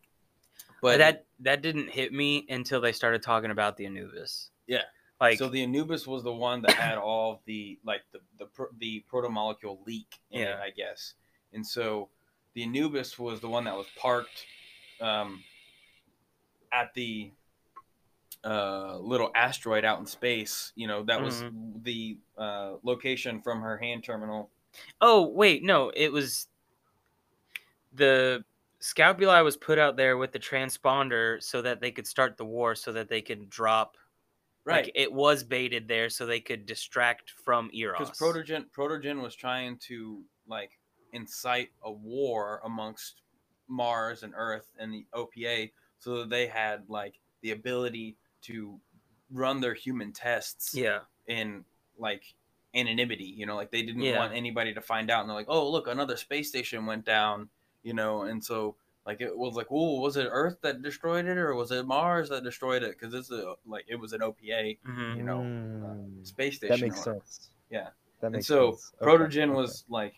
[0.82, 4.50] but that that didn't hit me until they started talking about the Anubis.
[4.68, 4.84] Yeah.
[5.20, 8.48] Like so the Anubis was the one that had all of the like the the
[8.78, 10.60] the protomolecule leak in it, Yeah.
[10.62, 11.14] I guess.
[11.54, 12.10] And so
[12.54, 14.46] the Anubis was the one that was parked
[15.02, 15.44] um,
[16.76, 17.32] at the
[18.44, 20.74] uh, little asteroid out in space.
[20.76, 21.44] You know, that was
[21.84, 24.50] the uh, location from her hand terminal.
[25.00, 26.48] Oh wait, no, it was
[27.94, 28.44] the
[28.82, 32.76] Scopuli was put out there with the transponder so that they could start the war,
[32.76, 33.98] so that they could drop.
[34.66, 34.86] Right.
[34.86, 38.00] Like, it was baited there so they could distract from Eros.
[38.00, 40.72] Because Protogen Protogen was trying to like
[41.14, 43.22] incite a war amongst
[43.68, 48.80] Mars and Earth and the OPA, so that they had like the ability to
[49.32, 51.64] run their human tests yeah, in
[51.98, 52.24] like
[52.74, 53.26] anonymity.
[53.26, 54.18] You know, like they didn't Yeah.
[54.18, 57.50] want anybody to find out, and they're like, "Oh, look, another space station went down."
[57.84, 58.76] You know, and so
[59.06, 62.30] like it was like, "Oh, was it Earth that destroyed it, or was it Mars
[62.30, 65.46] that destroyed it?" Because it's a like it was an OPA hmm you know,
[65.84, 66.80] Mm, space station.
[66.80, 67.50] that makes or sense.
[67.70, 67.88] Yeah.
[68.22, 68.94] that And so sense.
[69.02, 69.56] Protogen okay.
[69.56, 70.14] was like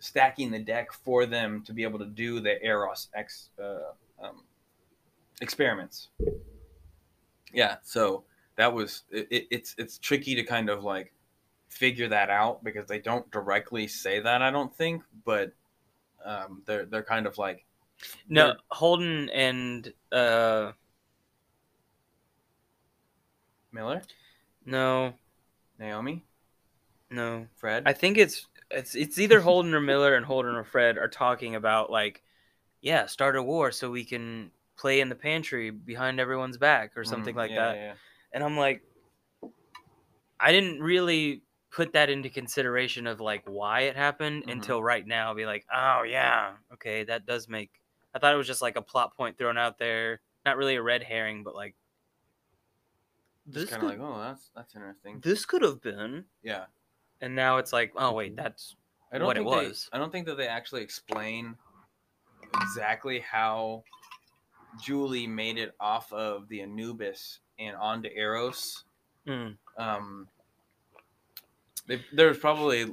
[0.00, 3.92] stacking the deck for them to be able to do the Eros X uh,
[4.22, 4.42] um,
[5.40, 6.08] experiments.
[7.52, 8.24] Yeah, so
[8.56, 11.12] that was it, it, it's it's tricky to kind of like
[11.68, 15.52] figure that out because they don't directly say that I don't think, but
[16.24, 17.64] um, they're they're kind of like
[18.28, 20.72] No, Holden and uh
[23.72, 24.02] Miller,
[24.64, 25.14] no,
[25.78, 26.24] Naomi,
[27.10, 27.46] no.
[27.56, 27.86] Fred.
[27.86, 31.54] I think it's it's it's either Holden or Miller and Holden or Fred are talking
[31.54, 32.22] about like,
[32.80, 34.50] yeah, start a war so we can
[34.82, 37.76] play in the pantry behind everyone's back or something Mhm, like yeah, that.
[37.76, 37.94] yeah.
[38.34, 38.82] And I'm like,
[40.40, 44.52] I didn't really put that into consideration of like why it happened Mhm.
[44.52, 45.32] until right now.
[45.34, 47.70] Be like, oh yeah, okay, that does make.
[48.12, 50.82] I thought it was just like a plot point thrown out there, not really a
[50.82, 51.76] red herring, but like
[53.46, 55.20] this kind of like, oh, that's that's interesting.
[55.20, 56.66] this could have been, Yeah,
[57.20, 58.74] and now it's like, oh wait, that's
[59.12, 59.88] I don't what it think they- was.
[59.92, 61.56] I don't think that they actually explain
[62.62, 63.84] exactly how
[64.80, 68.84] Julie made it off of the Anubis and onto Eros.
[69.26, 69.56] Mm.
[69.78, 70.28] Um,
[71.86, 72.86] they, there was probably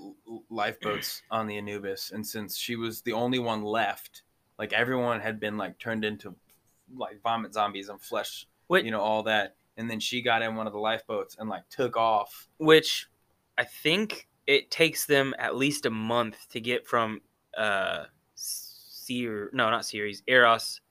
[0.49, 4.23] lifeboats on the Anubis, and since she was the only one left,
[4.57, 6.35] like everyone had been like turned into
[6.95, 8.85] like vomit zombies and flesh, Wait.
[8.85, 9.55] you know, all that.
[9.77, 12.49] And then she got in one of the lifeboats and like took off.
[12.57, 13.07] which
[13.57, 17.21] I think it takes them at least a month to get from
[17.57, 18.05] uh
[18.35, 20.81] Seer no not Ceres Eros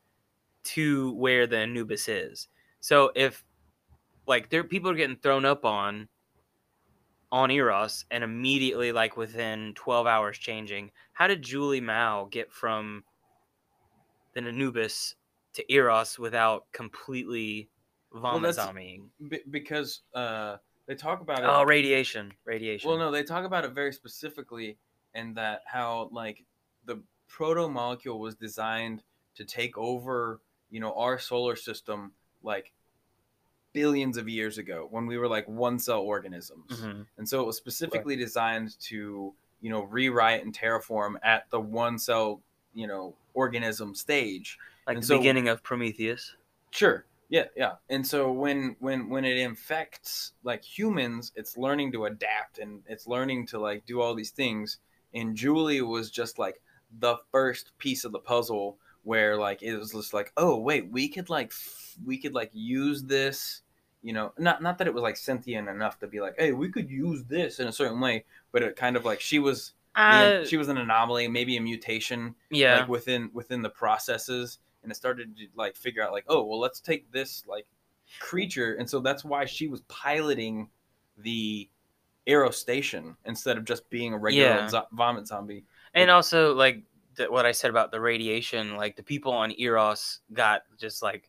[0.68, 2.48] to where the Anubis is.
[2.80, 3.44] So if
[4.26, 6.08] like there people are getting thrown up on
[7.32, 13.04] on Eros and immediately like within 12 hours changing, how did Julie Mao get from
[14.34, 15.14] the Anubis
[15.54, 17.70] to Eros without completely
[18.12, 18.54] vomiting?
[18.54, 19.08] zombieing?
[19.28, 20.56] B- because uh,
[20.86, 21.46] they talk about it.
[21.46, 22.88] Oh, radiation, radiation.
[22.88, 24.78] Well, no, they talk about it very specifically,
[25.14, 26.44] and that how like
[26.84, 29.02] the proto molecule was designed
[29.34, 30.40] to take over,
[30.70, 32.12] you know, our solar system
[32.42, 32.72] like
[33.72, 37.06] billions of years ago when we were like one cell organisms, Mhm.
[37.16, 41.98] and so it was specifically designed to, you know, rewrite and terraform at the one
[41.98, 42.42] cell,
[42.74, 44.58] you know, organism stage.
[44.86, 46.34] like and the so- beginning of Prometheus.
[46.70, 47.04] Sure.
[47.28, 47.74] Yeah, yeah.
[47.90, 53.06] And so when when when it infects like humans, it's learning to adapt and it's
[53.06, 54.78] learning to like do all these things.
[55.12, 56.62] And Julie was just like
[57.00, 58.78] the first piece of the puzzle
[59.08, 62.50] where like it was just like, oh wait, we could like f- we could like
[62.52, 63.62] use this,
[64.02, 66.68] you know, not not that it was like sentient enough to be like, hey, we
[66.68, 70.44] could use this in a certain way, but it kind of like she was Uh,
[70.44, 74.94] she was an anomaly, maybe a mutation yeah, like within within the processes and it
[74.94, 77.66] started to like figure out like oh well let's take this like
[78.20, 80.68] creature and so that's why she was piloting
[81.16, 81.68] the
[82.26, 84.68] Eros station instead of just being a regular Yeah.
[84.68, 86.82] zo- vomit zombie and also like
[87.18, 91.28] th- what I said about the radiation, like the people on Eros got just like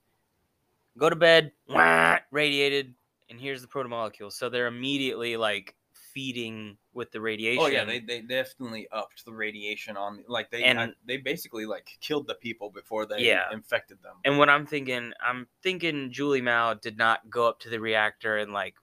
[0.97, 2.93] go to bed, wah, radiated,
[3.29, 4.31] and here's the protomolecule.
[4.31, 5.75] So they're immediately like
[6.13, 7.63] feeding with the radiation.
[7.63, 11.65] oh yeah they, they definitely upped the radiation on like they And- I- they basically
[11.67, 13.45] like killed the people before they Yeah.
[13.51, 17.69] infected them And what I'm thinking, I'm thinking Julie Mao did not go up to
[17.69, 18.73] the reactor and like,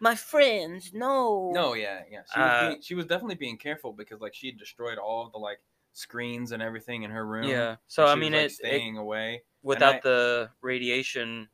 [0.00, 1.50] my friends, no.
[1.52, 4.46] no yeah yeah she was, Uh, being, she was definitely being careful because like she
[4.46, 5.58] had destroyed all of the like
[5.94, 7.68] screens and everything in her room Yeah.
[7.70, 11.48] and So I she was, mean, like, it, it staying away without I- the radiation,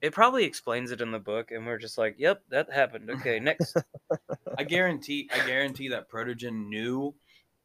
[0.00, 3.08] it probably explains it in the book, and we're just like, yep, that happened.
[3.10, 3.76] Okay, next.
[4.58, 7.14] I guarantee I guarantee that Protogen knew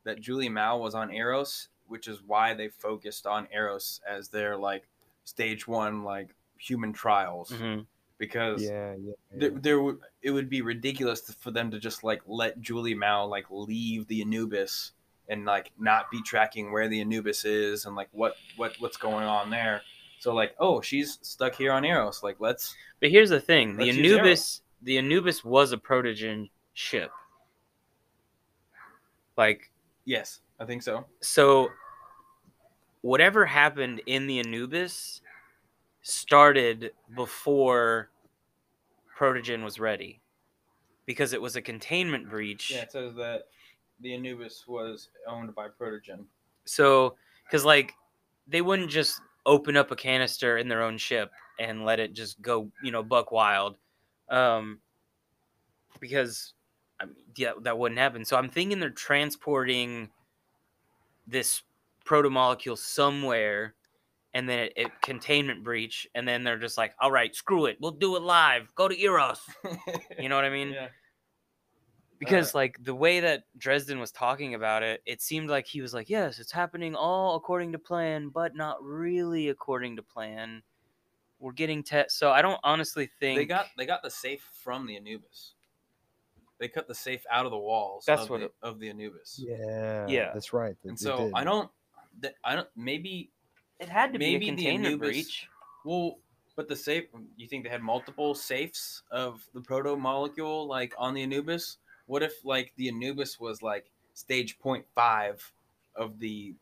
[0.04, 4.56] that Julie Mao was on Eros, which is why they focused on Eros as their
[4.56, 4.88] like
[5.24, 6.30] stage one like
[6.60, 7.86] human trials Mhm.
[8.18, 9.14] because Yeah, yeah.
[9.34, 9.58] there, yeah.
[9.62, 13.46] there would it would be ridiculous for them to just like let Julie Mao like
[13.50, 14.92] leave the Anubis
[15.30, 19.26] and like not be tracking where the Anubis is and like what what what's going
[19.26, 19.82] on there.
[20.20, 22.24] So like, oh, she's stuck here on Eros.
[22.24, 24.20] Like, let's But here's the thing: the Let's use Arrow.
[24.20, 27.12] Anubis, the Anubis was a Protogen ship.
[29.38, 29.72] Like
[30.06, 31.06] yes, I think so.
[31.22, 31.70] so,
[33.02, 35.22] whatever happened in the Anubis
[36.02, 38.10] started before
[39.18, 40.22] Protogen was ready,
[41.06, 42.72] because it was a containment breach.
[42.72, 43.48] Yeah, it says that
[44.02, 46.26] the Anubis was owned by Protogen.
[46.66, 47.94] So, because like
[48.48, 52.42] they wouldn't just open up a canister in their own ship and let it just
[52.42, 53.78] go, you know, buck wild,
[54.30, 54.80] um,
[56.00, 56.54] because
[57.00, 58.26] I mean, yeah, that wouldn't happen.
[58.26, 60.10] So I'm thinking they're transporting
[61.28, 61.64] this
[62.06, 63.74] protomolecule somewhere,
[64.34, 67.78] and then it, it containment breach, and then they're just like, all right, screw it,
[67.80, 68.74] we'll do it live.
[68.76, 69.42] Go to Eros.
[70.20, 70.72] You know what I mean?
[70.72, 70.88] yeah.
[72.20, 75.82] Because uh, like the way that Dresden was talking about it, it seemed like he
[75.82, 80.62] was like, "Yes, it's happening all according to plan, but not really according to plan.
[81.40, 84.86] We're getting test." So I don't honestly think They got they got the safe from
[84.88, 85.54] the Anubis.
[86.60, 88.04] They cut the safe out of the walls.
[88.08, 89.40] That's of what the, it- of the Anubis.
[89.44, 90.32] Yeah, Yeah.
[90.34, 90.76] that's right.
[90.84, 91.34] they- And so did.
[91.36, 91.70] I don't.
[92.44, 92.68] I don't.
[92.76, 93.30] Maybe.
[93.80, 95.48] it had to maybe be a the containment Anubis- breach.
[95.86, 96.18] Well,
[96.56, 97.06] but the safe.
[97.36, 101.78] You think they had multiple safes of the proto molecule like on the Anubis?
[102.08, 105.52] What if like the Anubis was like stage 0.5
[105.96, 106.56] of the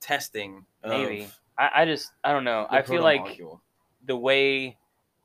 [0.00, 0.64] testing?
[0.82, 1.28] Of Maybe.
[1.58, 2.66] I, I just I don't know.
[2.70, 3.40] I feel like
[4.06, 4.76] the way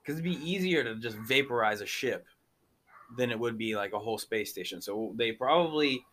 [0.02, 2.26] because it'd be easier to just vaporize a ship
[3.18, 4.82] than it would be like a whole space station.
[4.82, 6.06] So they probably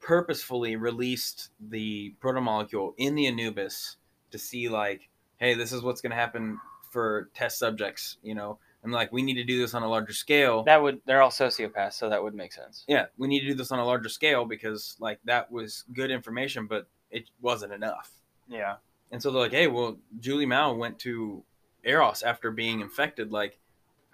[0.00, 3.96] purposefully released the protomolecule in the Anubis
[4.30, 6.58] to see like, hey, this is what's going to happen
[6.90, 10.12] for test subjects, you know, and like we need to do this on a larger
[10.12, 10.62] scale.
[10.64, 12.84] that would they're all sociopaths, so that would make sense.
[12.88, 16.10] yeah, we need to do this on a larger scale because like that was good
[16.10, 18.10] information, but it wasn't enough.
[18.48, 18.76] Yeah.
[19.10, 21.44] And so they're like, hey, well, Julie Mao went to
[21.84, 23.30] Eros after being infected.
[23.30, 23.58] Like,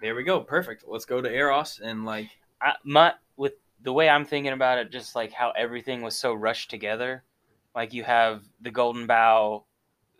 [0.01, 0.83] there we go, perfect.
[0.87, 2.27] Let's go to Eros and like,
[2.61, 6.33] I, my with the way I'm thinking about it, just like how everything was so
[6.33, 7.23] rushed together.
[7.75, 9.63] Like you have the Golden Bough,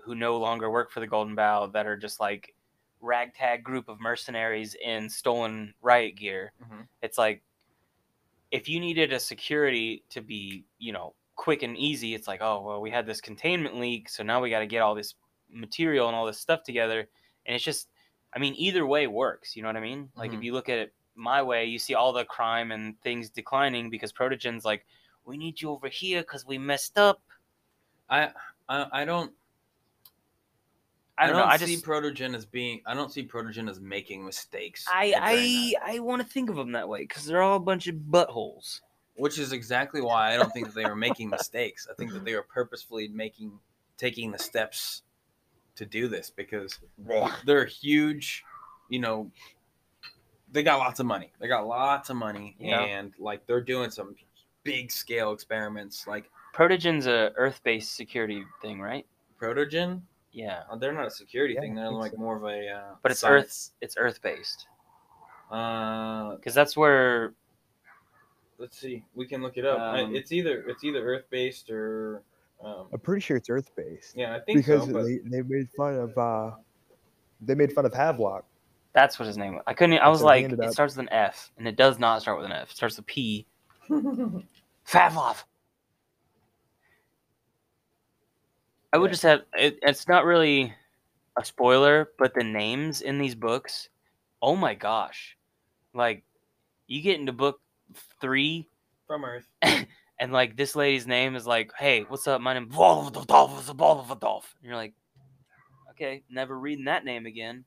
[0.03, 2.55] who no longer work for the Golden Bough, that are just like
[3.01, 6.51] ragtag group of mercenaries in stolen riot gear.
[6.61, 6.87] Mhm.
[7.01, 7.43] It's like
[8.51, 12.61] if you needed a security to be, you know, quick and easy, it's like, oh
[12.61, 15.15] well, we had this containment leak, so now we got to get all this
[15.49, 17.07] material and all this stuff together,
[17.45, 17.89] and it's just,
[18.33, 19.55] I mean, either way works.
[19.55, 20.11] You know what I mean?
[20.15, 20.43] Like if Mhm.
[20.43, 24.11] you look at it my way, you see all the crime and things declining because
[24.13, 24.85] Protogen's like,
[25.25, 27.21] we need you over here because we messed up.
[28.09, 28.31] I,
[28.67, 29.33] I, I don't,
[31.19, 31.43] I don't, know.
[31.43, 34.85] I see just, Protogen as being, I don't see Protogen as making mistakes.
[34.87, 37.87] I, I, I want to think of them that way because they're all a bunch
[37.87, 38.79] of buttholes.
[39.17, 41.87] which is exactly why I don't think that they were making mistakes.
[41.91, 43.51] I think that they were purposefully making,
[43.97, 45.03] taking the steps
[45.75, 46.79] to do this because
[47.45, 48.43] they're huge,
[48.89, 49.29] you know,
[50.51, 51.31] they got lots of money.
[51.39, 52.81] They got lots of money Yeah.
[52.81, 54.15] and like they're doing some
[54.63, 59.05] big scale experiments like Protogen's a Earth-based security thing, right?
[59.39, 60.01] Protogen.
[60.31, 61.75] Yeah, Uh, They're not a security Yeah, thing.
[61.75, 62.17] They're like so.
[62.17, 63.77] more of a uh, but it's science- Earth.
[63.81, 64.67] It's Earth-based
[65.51, 67.33] Uh, because that's where
[68.59, 69.03] let's see.
[69.15, 69.79] We can look it up.
[69.79, 72.21] I- Um, it's either it's either Earth based or
[72.63, 74.93] um, I'm pretty sure it's Earth based yeah, I think because so.
[74.93, 76.51] But they, they made fun of uh,
[77.41, 78.45] they made fun of Havelock.
[78.93, 79.63] that's what his name was.
[79.65, 79.97] I couldn't.
[79.99, 82.21] I was what I like, it up- starts with an F, and it does not
[82.21, 82.69] start with an F.
[82.71, 83.45] It starts with a P.
[84.87, 85.43] Favlov.
[88.91, 89.41] I would just have.
[89.53, 90.73] It, it's not really
[91.37, 93.89] a spoiler, but the names in these books,
[94.41, 95.37] oh my gosh,
[95.93, 96.23] like
[96.87, 97.61] you get into book
[98.19, 98.67] three,
[99.07, 99.47] from Earth.
[100.19, 102.41] and like this lady's name is like, "Hey, what's up?
[102.41, 104.93] My name Volvodolf." And you're like,
[105.91, 107.65] "Okay, never reading that name again."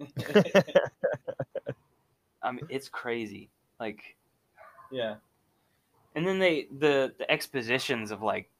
[2.42, 3.50] I mean, it's crazy.
[3.80, 4.16] Like,
[4.90, 5.16] yeah,
[6.14, 8.50] and then they the the expositions of like,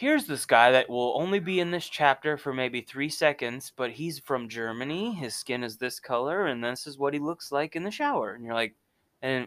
[0.00, 3.90] here's this guy that will only be in this chapter for maybe three seconds, but
[3.90, 5.12] he's from Germany.
[5.12, 8.32] His skin is this color, and this is what he looks like in the shower.
[8.32, 8.74] And you're like,
[9.20, 9.46] and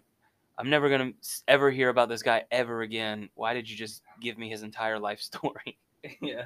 [0.60, 1.12] I'm never gonna
[1.48, 3.30] ever hear about this guy ever again.
[3.34, 5.80] Why did you just give me his entire life story?
[6.22, 6.46] yeah,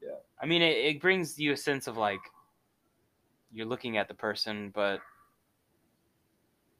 [0.00, 0.18] Yeah.
[0.40, 2.20] I mean, it, it brings you a sense of like
[3.52, 5.00] you're looking at the person, but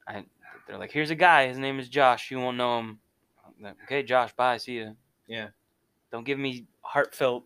[0.07, 0.23] I,
[0.67, 1.49] they're like, "Here's a guy.
[1.49, 2.31] His name is Josh.
[2.31, 2.99] You won't know him."
[3.61, 4.31] Like, okay, Josh.
[4.37, 4.55] Bye.
[4.55, 4.95] See you.
[5.27, 5.49] yeah,
[6.11, 7.43] Don't give me heartfelt.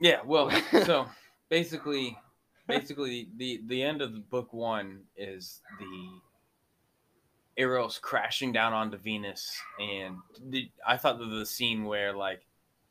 [0.00, 0.20] yeah.
[0.24, 0.50] Well,
[0.84, 1.06] so
[1.48, 2.18] basically,
[2.66, 6.20] basically, the the end of the book one is the
[7.58, 10.16] Eros crashing down onto Venus, and
[10.50, 12.42] the, I thought that the scene where like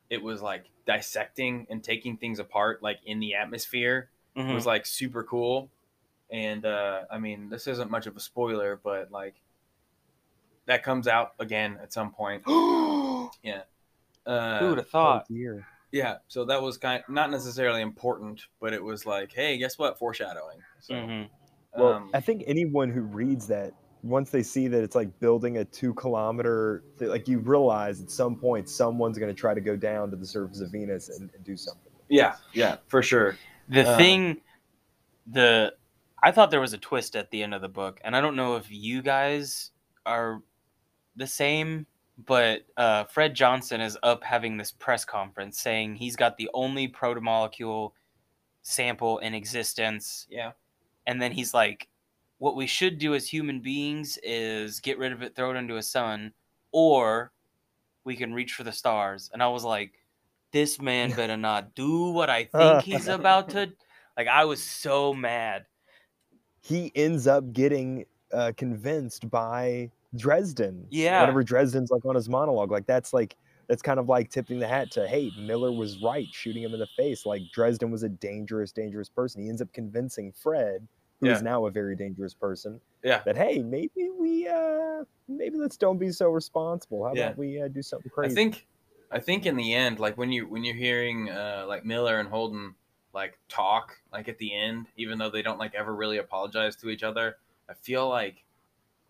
[0.10, 4.54] it was like dissecting and taking things apart, like in the atmosphere, Mhm.
[4.54, 5.70] was like super cool.
[6.32, 9.36] And uh, I mean, this isn't much of a spoiler, but like
[10.66, 12.42] that comes out again at some point.
[13.44, 13.62] yeah.
[14.26, 15.26] Uh, Who would have thought?
[15.30, 15.68] Oh, dear.
[15.92, 16.18] yeah.
[16.28, 19.98] So that was kind of, not necessarily important, but it was like, hey, guess what?
[20.00, 20.60] Foreshadowing.
[20.80, 21.30] So, Mhm.
[21.78, 25.58] Well, um, I think anyone who reads that, once they see that it's like building
[25.58, 29.62] a two kilometer, th- like you realize at some point someone's going to try to
[29.62, 31.92] go down to the surface of Venus and, and do something.
[32.08, 33.36] yeah, yeah, for sure.
[33.68, 34.42] The Uh, thing,
[35.28, 35.74] the
[36.22, 38.36] I thought there was a twist at the end of the book, and I don't
[38.36, 39.72] know if you guys
[40.06, 40.42] are
[41.16, 41.88] the same,
[42.26, 46.88] but uh, Fred Johnson is up having this press conference saying he's got the only
[46.88, 47.92] protomolecule
[48.62, 50.52] sample in existence, Yeah.
[51.08, 51.88] and then he's like,
[52.38, 55.78] what we should do as human beings is get rid of it, throw it into
[55.78, 56.34] a sun,
[56.72, 57.32] or
[58.04, 59.30] we can reach for the stars.
[59.34, 59.94] And I was like,
[60.52, 63.72] this man better not do what I think he's about to.
[64.18, 65.66] Like, I was so mad.
[66.62, 70.88] he ends up getting uh, convinced by Dresden.
[70.90, 71.22] Yeah.
[71.22, 73.36] Whenever Dresden's like on his monologue, like that's like
[73.68, 76.80] that's kind of like tipping the hat to hey, Miller was right, shooting him in
[76.80, 77.26] the face.
[77.26, 79.42] Like Dresden was a dangerous, dangerous person.
[79.44, 80.88] He ends up convincing Fred,
[81.20, 81.44] who is Yeah.
[81.44, 83.22] now a very dangerous person, Yeah.
[83.26, 87.04] that hey, maybe we uh maybe let's don't be so responsible.
[87.06, 87.28] How Yeah.
[87.28, 88.32] about we uh, do something crazy?
[88.32, 88.68] I think
[89.12, 92.30] I think in the end, like when you when you're hearing uh, like Miller and
[92.30, 92.76] Holden
[93.14, 96.90] like talk like at the end, even though they don't like ever really apologize to
[96.90, 97.38] each other,
[97.70, 98.44] I feel like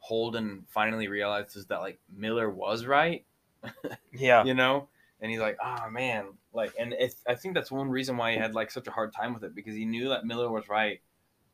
[0.05, 3.25] Holden finally realizes that like Miller was right,
[4.13, 4.43] Yeah.
[4.43, 4.87] you know,
[5.19, 8.37] and he's like, oh man, like, and it's, I think that's one reason why he
[8.37, 11.01] had like such a hard time with it because he knew that Miller was right,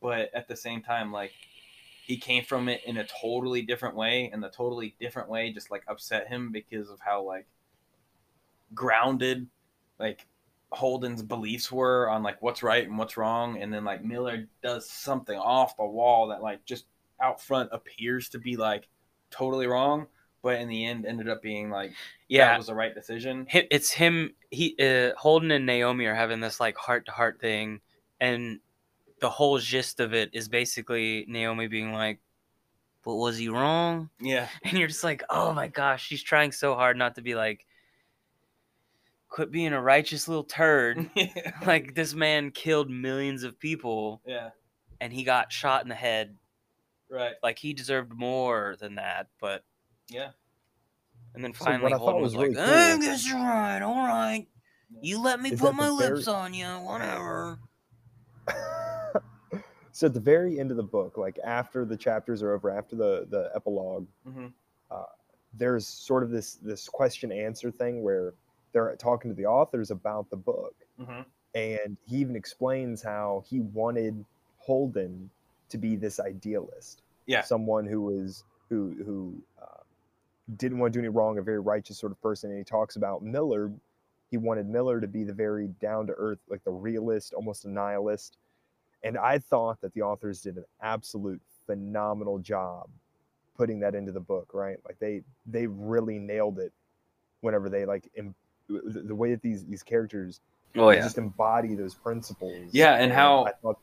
[0.01, 1.31] but at the same time, like.
[2.03, 5.71] He came from it in a totally different way, and the totally different way just
[5.71, 7.45] like upset him because of how like
[8.73, 9.47] grounded
[9.99, 10.25] like
[10.71, 14.89] Holden's beliefs were on like what's right and what's wrong, and then like Miller does
[14.89, 16.85] something off the wall that like just
[17.21, 18.87] out front appears to be like
[19.29, 20.07] totally wrong,
[20.41, 21.93] but in the end ended up being like
[22.27, 22.47] Yeah.
[22.49, 23.47] that was the right decision.
[23.51, 27.79] It's him he uh, holden and naomi are having this like heart to heart thing
[28.19, 28.59] and
[29.19, 32.19] the whole gist of it is basically naomi being like
[33.03, 34.09] but was he wrong?
[34.19, 37.35] Yeah, and you're just like oh my gosh she's trying so hard not to be
[37.35, 37.65] like
[39.29, 41.09] quit being a righteous little turd.
[41.65, 44.49] Like this man killed millions of people yeah,
[44.99, 46.35] and he got shot in the head
[47.11, 49.63] right, like he deserved more than that but
[50.09, 50.31] yeah,
[51.35, 53.81] and then finally what I thought holden was, was like really i guess you're right
[53.81, 54.47] all right.
[55.03, 57.59] You let me Is put my the lips very- on you whatever.
[59.93, 62.95] So at the very end of the book, like after the chapters are over, after
[62.95, 64.47] the the epilogue, hmm
[65.53, 68.33] there's sort of this this question answer thing where
[68.71, 70.73] they're talking to the authors about the book.
[70.97, 71.21] Hmm
[71.53, 74.23] and he even explains how he wanted
[74.59, 75.29] holden
[75.71, 77.01] to be this idealist.
[77.27, 77.41] Yeah.
[77.43, 79.83] someone who was who who uh,
[80.57, 82.49] didn't want to do any wrong a very righteous sort of person.
[82.49, 83.71] And he talks about miller.
[84.31, 87.69] He wanted miller to be the very down to earth like the realist almost a
[87.69, 88.37] nihilist.
[89.03, 92.89] And i thought that the authors did an absolute phenomenal job
[93.55, 94.77] putting that into the book right?
[94.85, 96.73] Like they they really nailed it
[97.41, 98.35] whenever they like em-
[98.67, 100.41] the, way that these these characters
[100.75, 102.69] oh just embody those principles.
[102.71, 103.77] Yeah, and how- i thought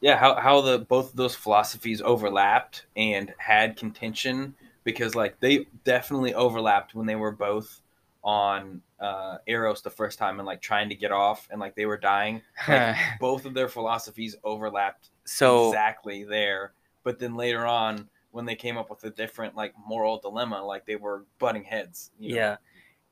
[0.00, 5.66] yeah how, how the both of those philosophies overlapped and had contention because like they
[5.84, 7.80] definitely overlapped when they were both
[8.22, 11.86] on uh eros the first time and like trying to get off and like they
[11.86, 12.42] were dying.
[12.68, 16.72] Like, both of their philosophies overlapped so exactly there
[17.04, 20.84] but then later on when they came up with a different like moral dilemma like
[20.86, 22.36] they were butting heads you know?
[22.36, 22.56] yeah.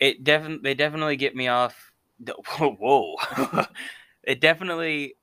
[0.01, 3.15] It definitely they definitely get me off the- whoa.
[4.27, 5.17] It definitely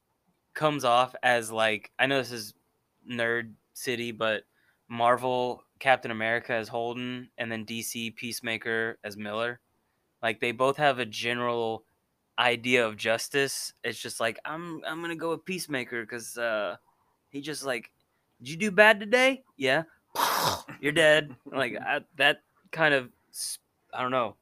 [0.54, 2.54] comes off as like i know this is
[3.10, 4.43] nerd city but
[4.88, 9.60] marvel captain america as holden and then dc peacemaker as miller.
[10.22, 11.84] Like they both have a general
[12.38, 13.74] idea of justice.
[13.84, 16.76] It's just like i'm i'm gonna go with peacemaker because uh
[17.30, 17.91] he just like
[18.39, 19.43] did you do bad today?
[19.58, 19.84] Yeah.
[20.80, 21.36] You're dead.
[21.45, 22.41] Like I, that
[22.72, 23.10] kind of
[23.93, 24.36] I don't know.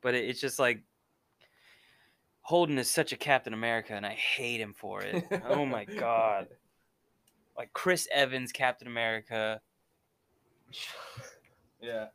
[0.00, 0.82] But it, it's just like
[2.42, 5.24] Holden is such a Captain America, and I hate him for it.
[5.48, 6.48] oh my god!
[7.54, 9.60] Like Chris Evans, Captain America.
[11.80, 12.06] Yeah,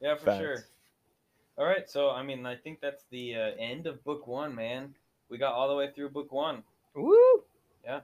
[0.00, 0.38] yeah, for Facts.
[0.38, 0.64] sure.
[1.58, 4.94] All right, so I mean, I think that's the uh, end of book one, man.
[5.28, 6.62] We got all the way through book one.
[6.94, 7.44] Woo!
[7.84, 8.00] Yeah.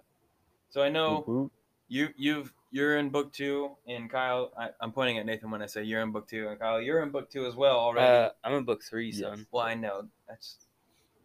[0.71, 1.53] So I know Woot woot.
[1.89, 5.67] you you've you're in book two, and Kyle, I, I'm pointing at Nathan when I
[5.67, 8.07] say you're in book two, and Kyle, you're in book two as well already.
[8.07, 9.19] Uh, I'm in book three, Yes.
[9.19, 9.47] son.
[9.51, 10.59] well, I know that's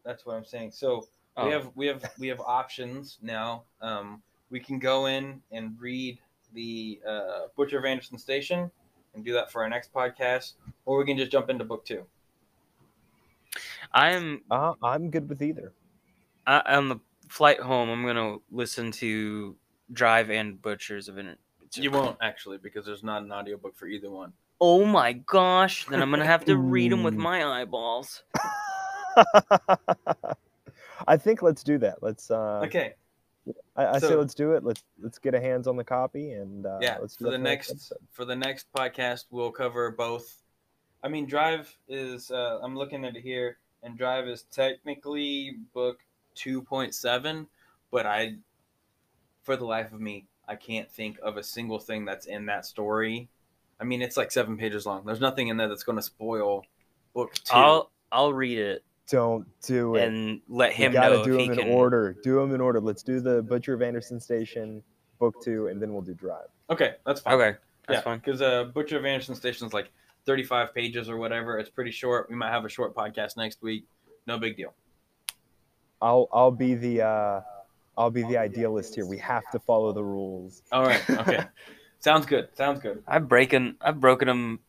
[0.08, 0.72] that's what I'm saying.
[0.72, 1.08] So
[1.39, 1.45] Oh.
[1.45, 3.64] we have we have we have options now.
[3.80, 6.18] Um, we can go in and read
[6.53, 8.72] the uh, Butcher of Anderson Station
[9.14, 10.53] and do that for our next podcast,
[10.86, 12.03] or we can just jump into book two.
[13.93, 15.74] I'm Uh, i'm good with either
[16.45, 16.97] I, on the
[17.30, 17.89] flight home.
[17.89, 19.55] I'm gonna listen to
[19.93, 21.36] Drive and Butchers of Inter.
[21.76, 24.34] You won't actually because there's not an audiobook for either one.
[24.60, 25.86] Oh my gosh!
[25.86, 28.24] Then I'm gonna have to read them with my eyeballs.
[31.07, 32.93] i think let's do that let's uh Okay,
[33.76, 36.65] I, I say let's do it let's let's get a hands on the copy and
[36.65, 36.97] uh yeah.
[36.99, 37.97] let's For the next episode.
[38.11, 40.41] for the next podcast, we'll cover both.
[41.03, 42.32] I mean, Drive is.
[42.32, 45.99] Uh, I'm looking at it here, and Drive is technically book
[46.34, 47.47] two point seven,
[47.91, 48.36] but I,
[49.43, 52.65] for the life of me, I can't think of a single thing that's in that
[52.65, 53.30] story.
[53.80, 55.05] I mean, it's like seven pages long.
[55.05, 56.65] There's nothing in there that's going to spoil
[57.18, 60.03] book 2 I'll I'll read it Don't do it.
[60.05, 61.74] and let him you him gotta know do if he them in can.
[61.74, 62.16] order.
[62.24, 62.80] Do them in order.
[62.82, 64.84] Let's do the Butcher of Anderson Station,
[65.20, 66.47] book two, and then we'll do Drive.
[66.70, 67.34] okay, that's fine.
[67.36, 68.20] Okay, that's yeah, fine.
[68.20, 69.91] Because uh, Butcher of Anderson Station is like
[70.26, 71.58] 35 pages or whatever.
[71.58, 72.30] It's pretty short.
[72.30, 73.86] We might have a short podcast next week.
[74.26, 74.74] No big deal.
[76.01, 77.41] I'll I'll be the uh,
[77.97, 79.05] I'll be the idealist here.
[79.05, 80.64] We have to follow the rules.
[80.72, 81.01] All right.
[81.10, 81.45] Okay.
[81.99, 82.49] Sounds good.
[82.55, 83.01] Sounds good.
[83.08, 84.60] I've broken I've broken him.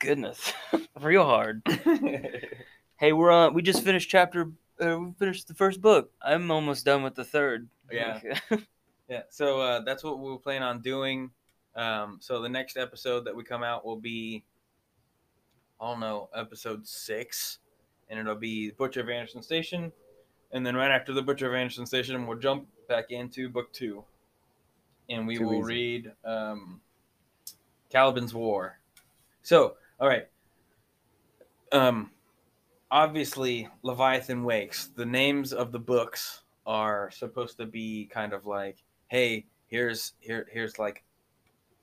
[0.00, 0.52] Goodness,
[1.00, 1.62] real hard.
[2.96, 3.54] Hey, we're on.
[3.54, 4.50] We just finished chapter.
[4.80, 6.10] Uh, we finished the first book.
[6.22, 7.68] I'm almost done with the third.
[7.90, 8.20] Yeah.
[9.06, 11.30] Yeah, so uh, that's what we'll plan on doing.
[11.76, 14.44] Um, so the next episode that we come out will be,
[15.78, 17.58] I don't know, episode six,
[18.08, 19.92] and it'll be Butcher of Anderson Station,
[20.52, 24.02] and then right after the Butcher of Anderson Station, we'll jump back into book two,
[25.10, 25.64] and we Too will easy.
[25.64, 26.80] read um,
[27.92, 28.78] Caliban's War.
[29.42, 30.28] So, all right.
[31.72, 32.10] Um,
[32.94, 34.86] obviously, Leviathan Wakes.
[34.94, 40.46] The names of the books are supposed to be kind of like, hey, here's here
[40.50, 41.02] here's like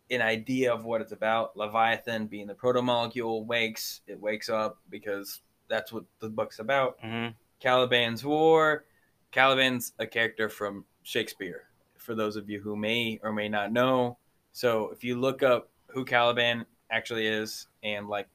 [0.09, 1.55] an idea of what it's about.
[1.55, 6.97] Leviathan being the proto molecule wakes, it wakes up because that's what the book's about.
[7.01, 7.28] hmm
[7.59, 8.86] Caliban's War.
[9.32, 11.66] Caliban's a character from Shakespeare,
[11.97, 14.18] for those of you who may or may not know.
[14.51, 18.28] So if you look up who Caliban actually is and like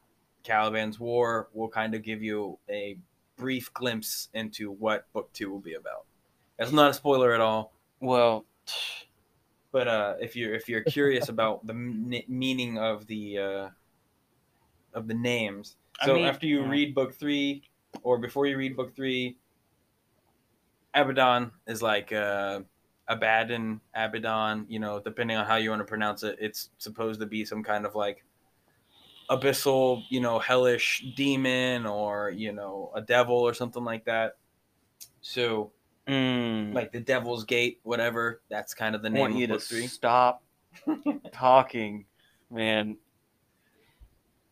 [0.46, 2.96] Caliban's War, will kind of give you a
[3.36, 6.04] brief glimpse into what book two will be about.
[6.58, 7.72] That's not a spoiler at all.
[8.00, 8.44] Well,
[9.72, 13.68] But uh, if you're if you're curious about the m- meaning of the uh,
[14.94, 16.70] of the names, I so mean- after you yeah.
[16.70, 17.62] read book three,
[18.02, 19.36] or before you read book three,
[20.94, 22.60] Abaddon is like uh,
[23.08, 24.64] Abaddon, Abaddon.
[24.68, 27.62] You know, depending on how you want to pronounce it, it's supposed to be some
[27.62, 28.24] kind of like
[29.30, 34.36] abyssal, you know, hellish demon, or you know, a devil or something like that.
[35.20, 35.72] So,
[36.06, 38.42] mm, like the Devil's Gate, whatever.
[38.48, 39.86] That's kind of the I name want of you to three.
[39.86, 40.42] stop
[41.32, 42.04] talking,
[42.50, 42.96] man.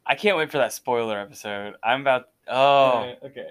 [0.06, 1.74] I can't wait for that spoiler episode.
[1.82, 2.28] I'm about.
[2.48, 3.48] Oh, Yeah, okay.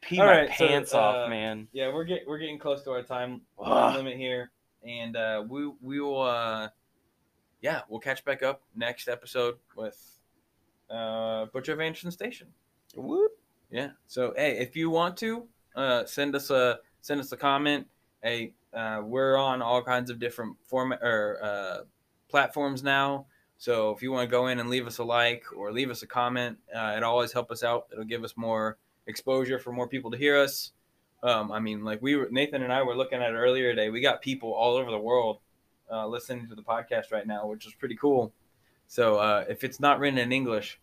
[0.00, 1.68] pee All my right, so, pants uh, off, man.
[1.72, 4.50] Yeah, we're get we're getting close to our time limit here,
[4.86, 6.68] and uh, we we will uh,
[7.60, 10.19] yeah, we'll catch back up next episode with
[10.90, 12.48] uh, Butcher of Anderson Station.
[12.94, 13.32] Whoop.
[13.70, 13.90] Yeah.
[14.06, 17.86] So hey, if you want to uh, send us a send us a comment.
[18.22, 21.78] Hey, uh, we're on all kinds of different format or uh,
[22.28, 23.26] platforms now.
[23.58, 26.02] So if you want to go in and leave us a like or leave us
[26.02, 27.86] a comment, uh, it always help us out.
[27.92, 30.72] It'll give us more exposure for more people to hear us.
[31.22, 33.90] Um, I mean, like we were Nathan and I were looking at it earlier today.
[33.90, 35.38] We got people all over the world
[35.90, 38.32] uh, listening to the podcast right now, which is pretty cool.
[38.90, 40.80] So uh, if it's not written in English,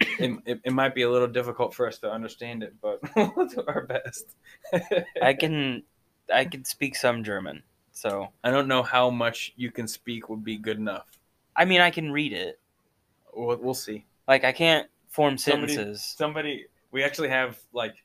[0.00, 3.48] it, it, it might be a little difficult for us to understand it, but we'll
[3.48, 4.36] do our best.
[5.20, 5.82] I can,
[6.32, 10.44] I can speak some German, so I don't know how much you can speak would
[10.44, 11.18] be good enough.
[11.56, 12.60] I mean I can read it.
[13.34, 14.06] We'll, we'll see.
[14.28, 16.14] Like I can't form Somebody- sentences.
[16.16, 17.96] Somebody, we actually have like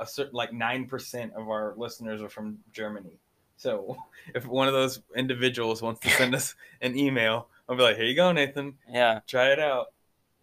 [0.00, 3.20] a certain like nine percent of our listeners are from Germany.
[3.58, 3.96] So
[4.34, 8.04] if one of those individuals wants to send us an email, I'll be like, "Here
[8.06, 8.74] you go, Nathan.
[8.90, 9.92] Yeah, Try it out."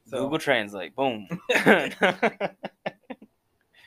[0.05, 0.95] So, Google Translate.
[0.95, 1.27] Boom.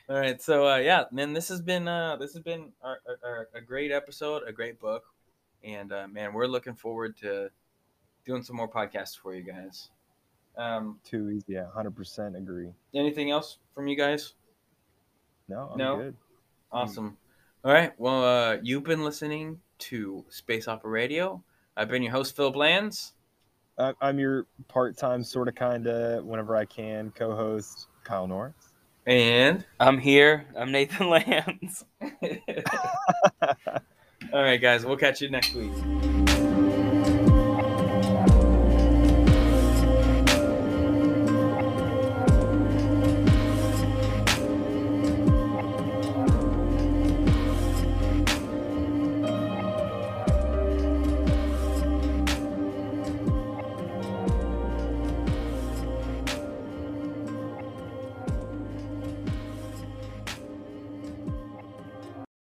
[0.07, 3.17] All right, so uh, yeah, man, this has been uh, this has been our, our,
[3.23, 5.05] our, a great episode, a great book,
[5.63, 7.49] and uh, man, we're looking forward to
[8.25, 9.89] doing some more podcasts for you guys.
[10.55, 11.53] Um, Too easy.
[11.53, 12.69] Yeah, hundred percent agree.
[12.93, 14.33] anything else from you guys?
[15.47, 15.97] No, I'm No?
[15.97, 16.15] good.
[16.71, 17.17] Awesome.
[17.63, 21.43] All right, well, uh, you've been listening to Space Opera Radio.
[21.75, 23.13] I've been your host, Phil Lands.
[23.81, 28.53] I- I'm your part-time, sort of, kind of, whenever I can, co-host Kyle Norris.
[29.07, 30.45] And I'm here.
[30.55, 31.83] I'm Nathan Lance.
[33.41, 35.71] all right, guys, we'll catch you next week.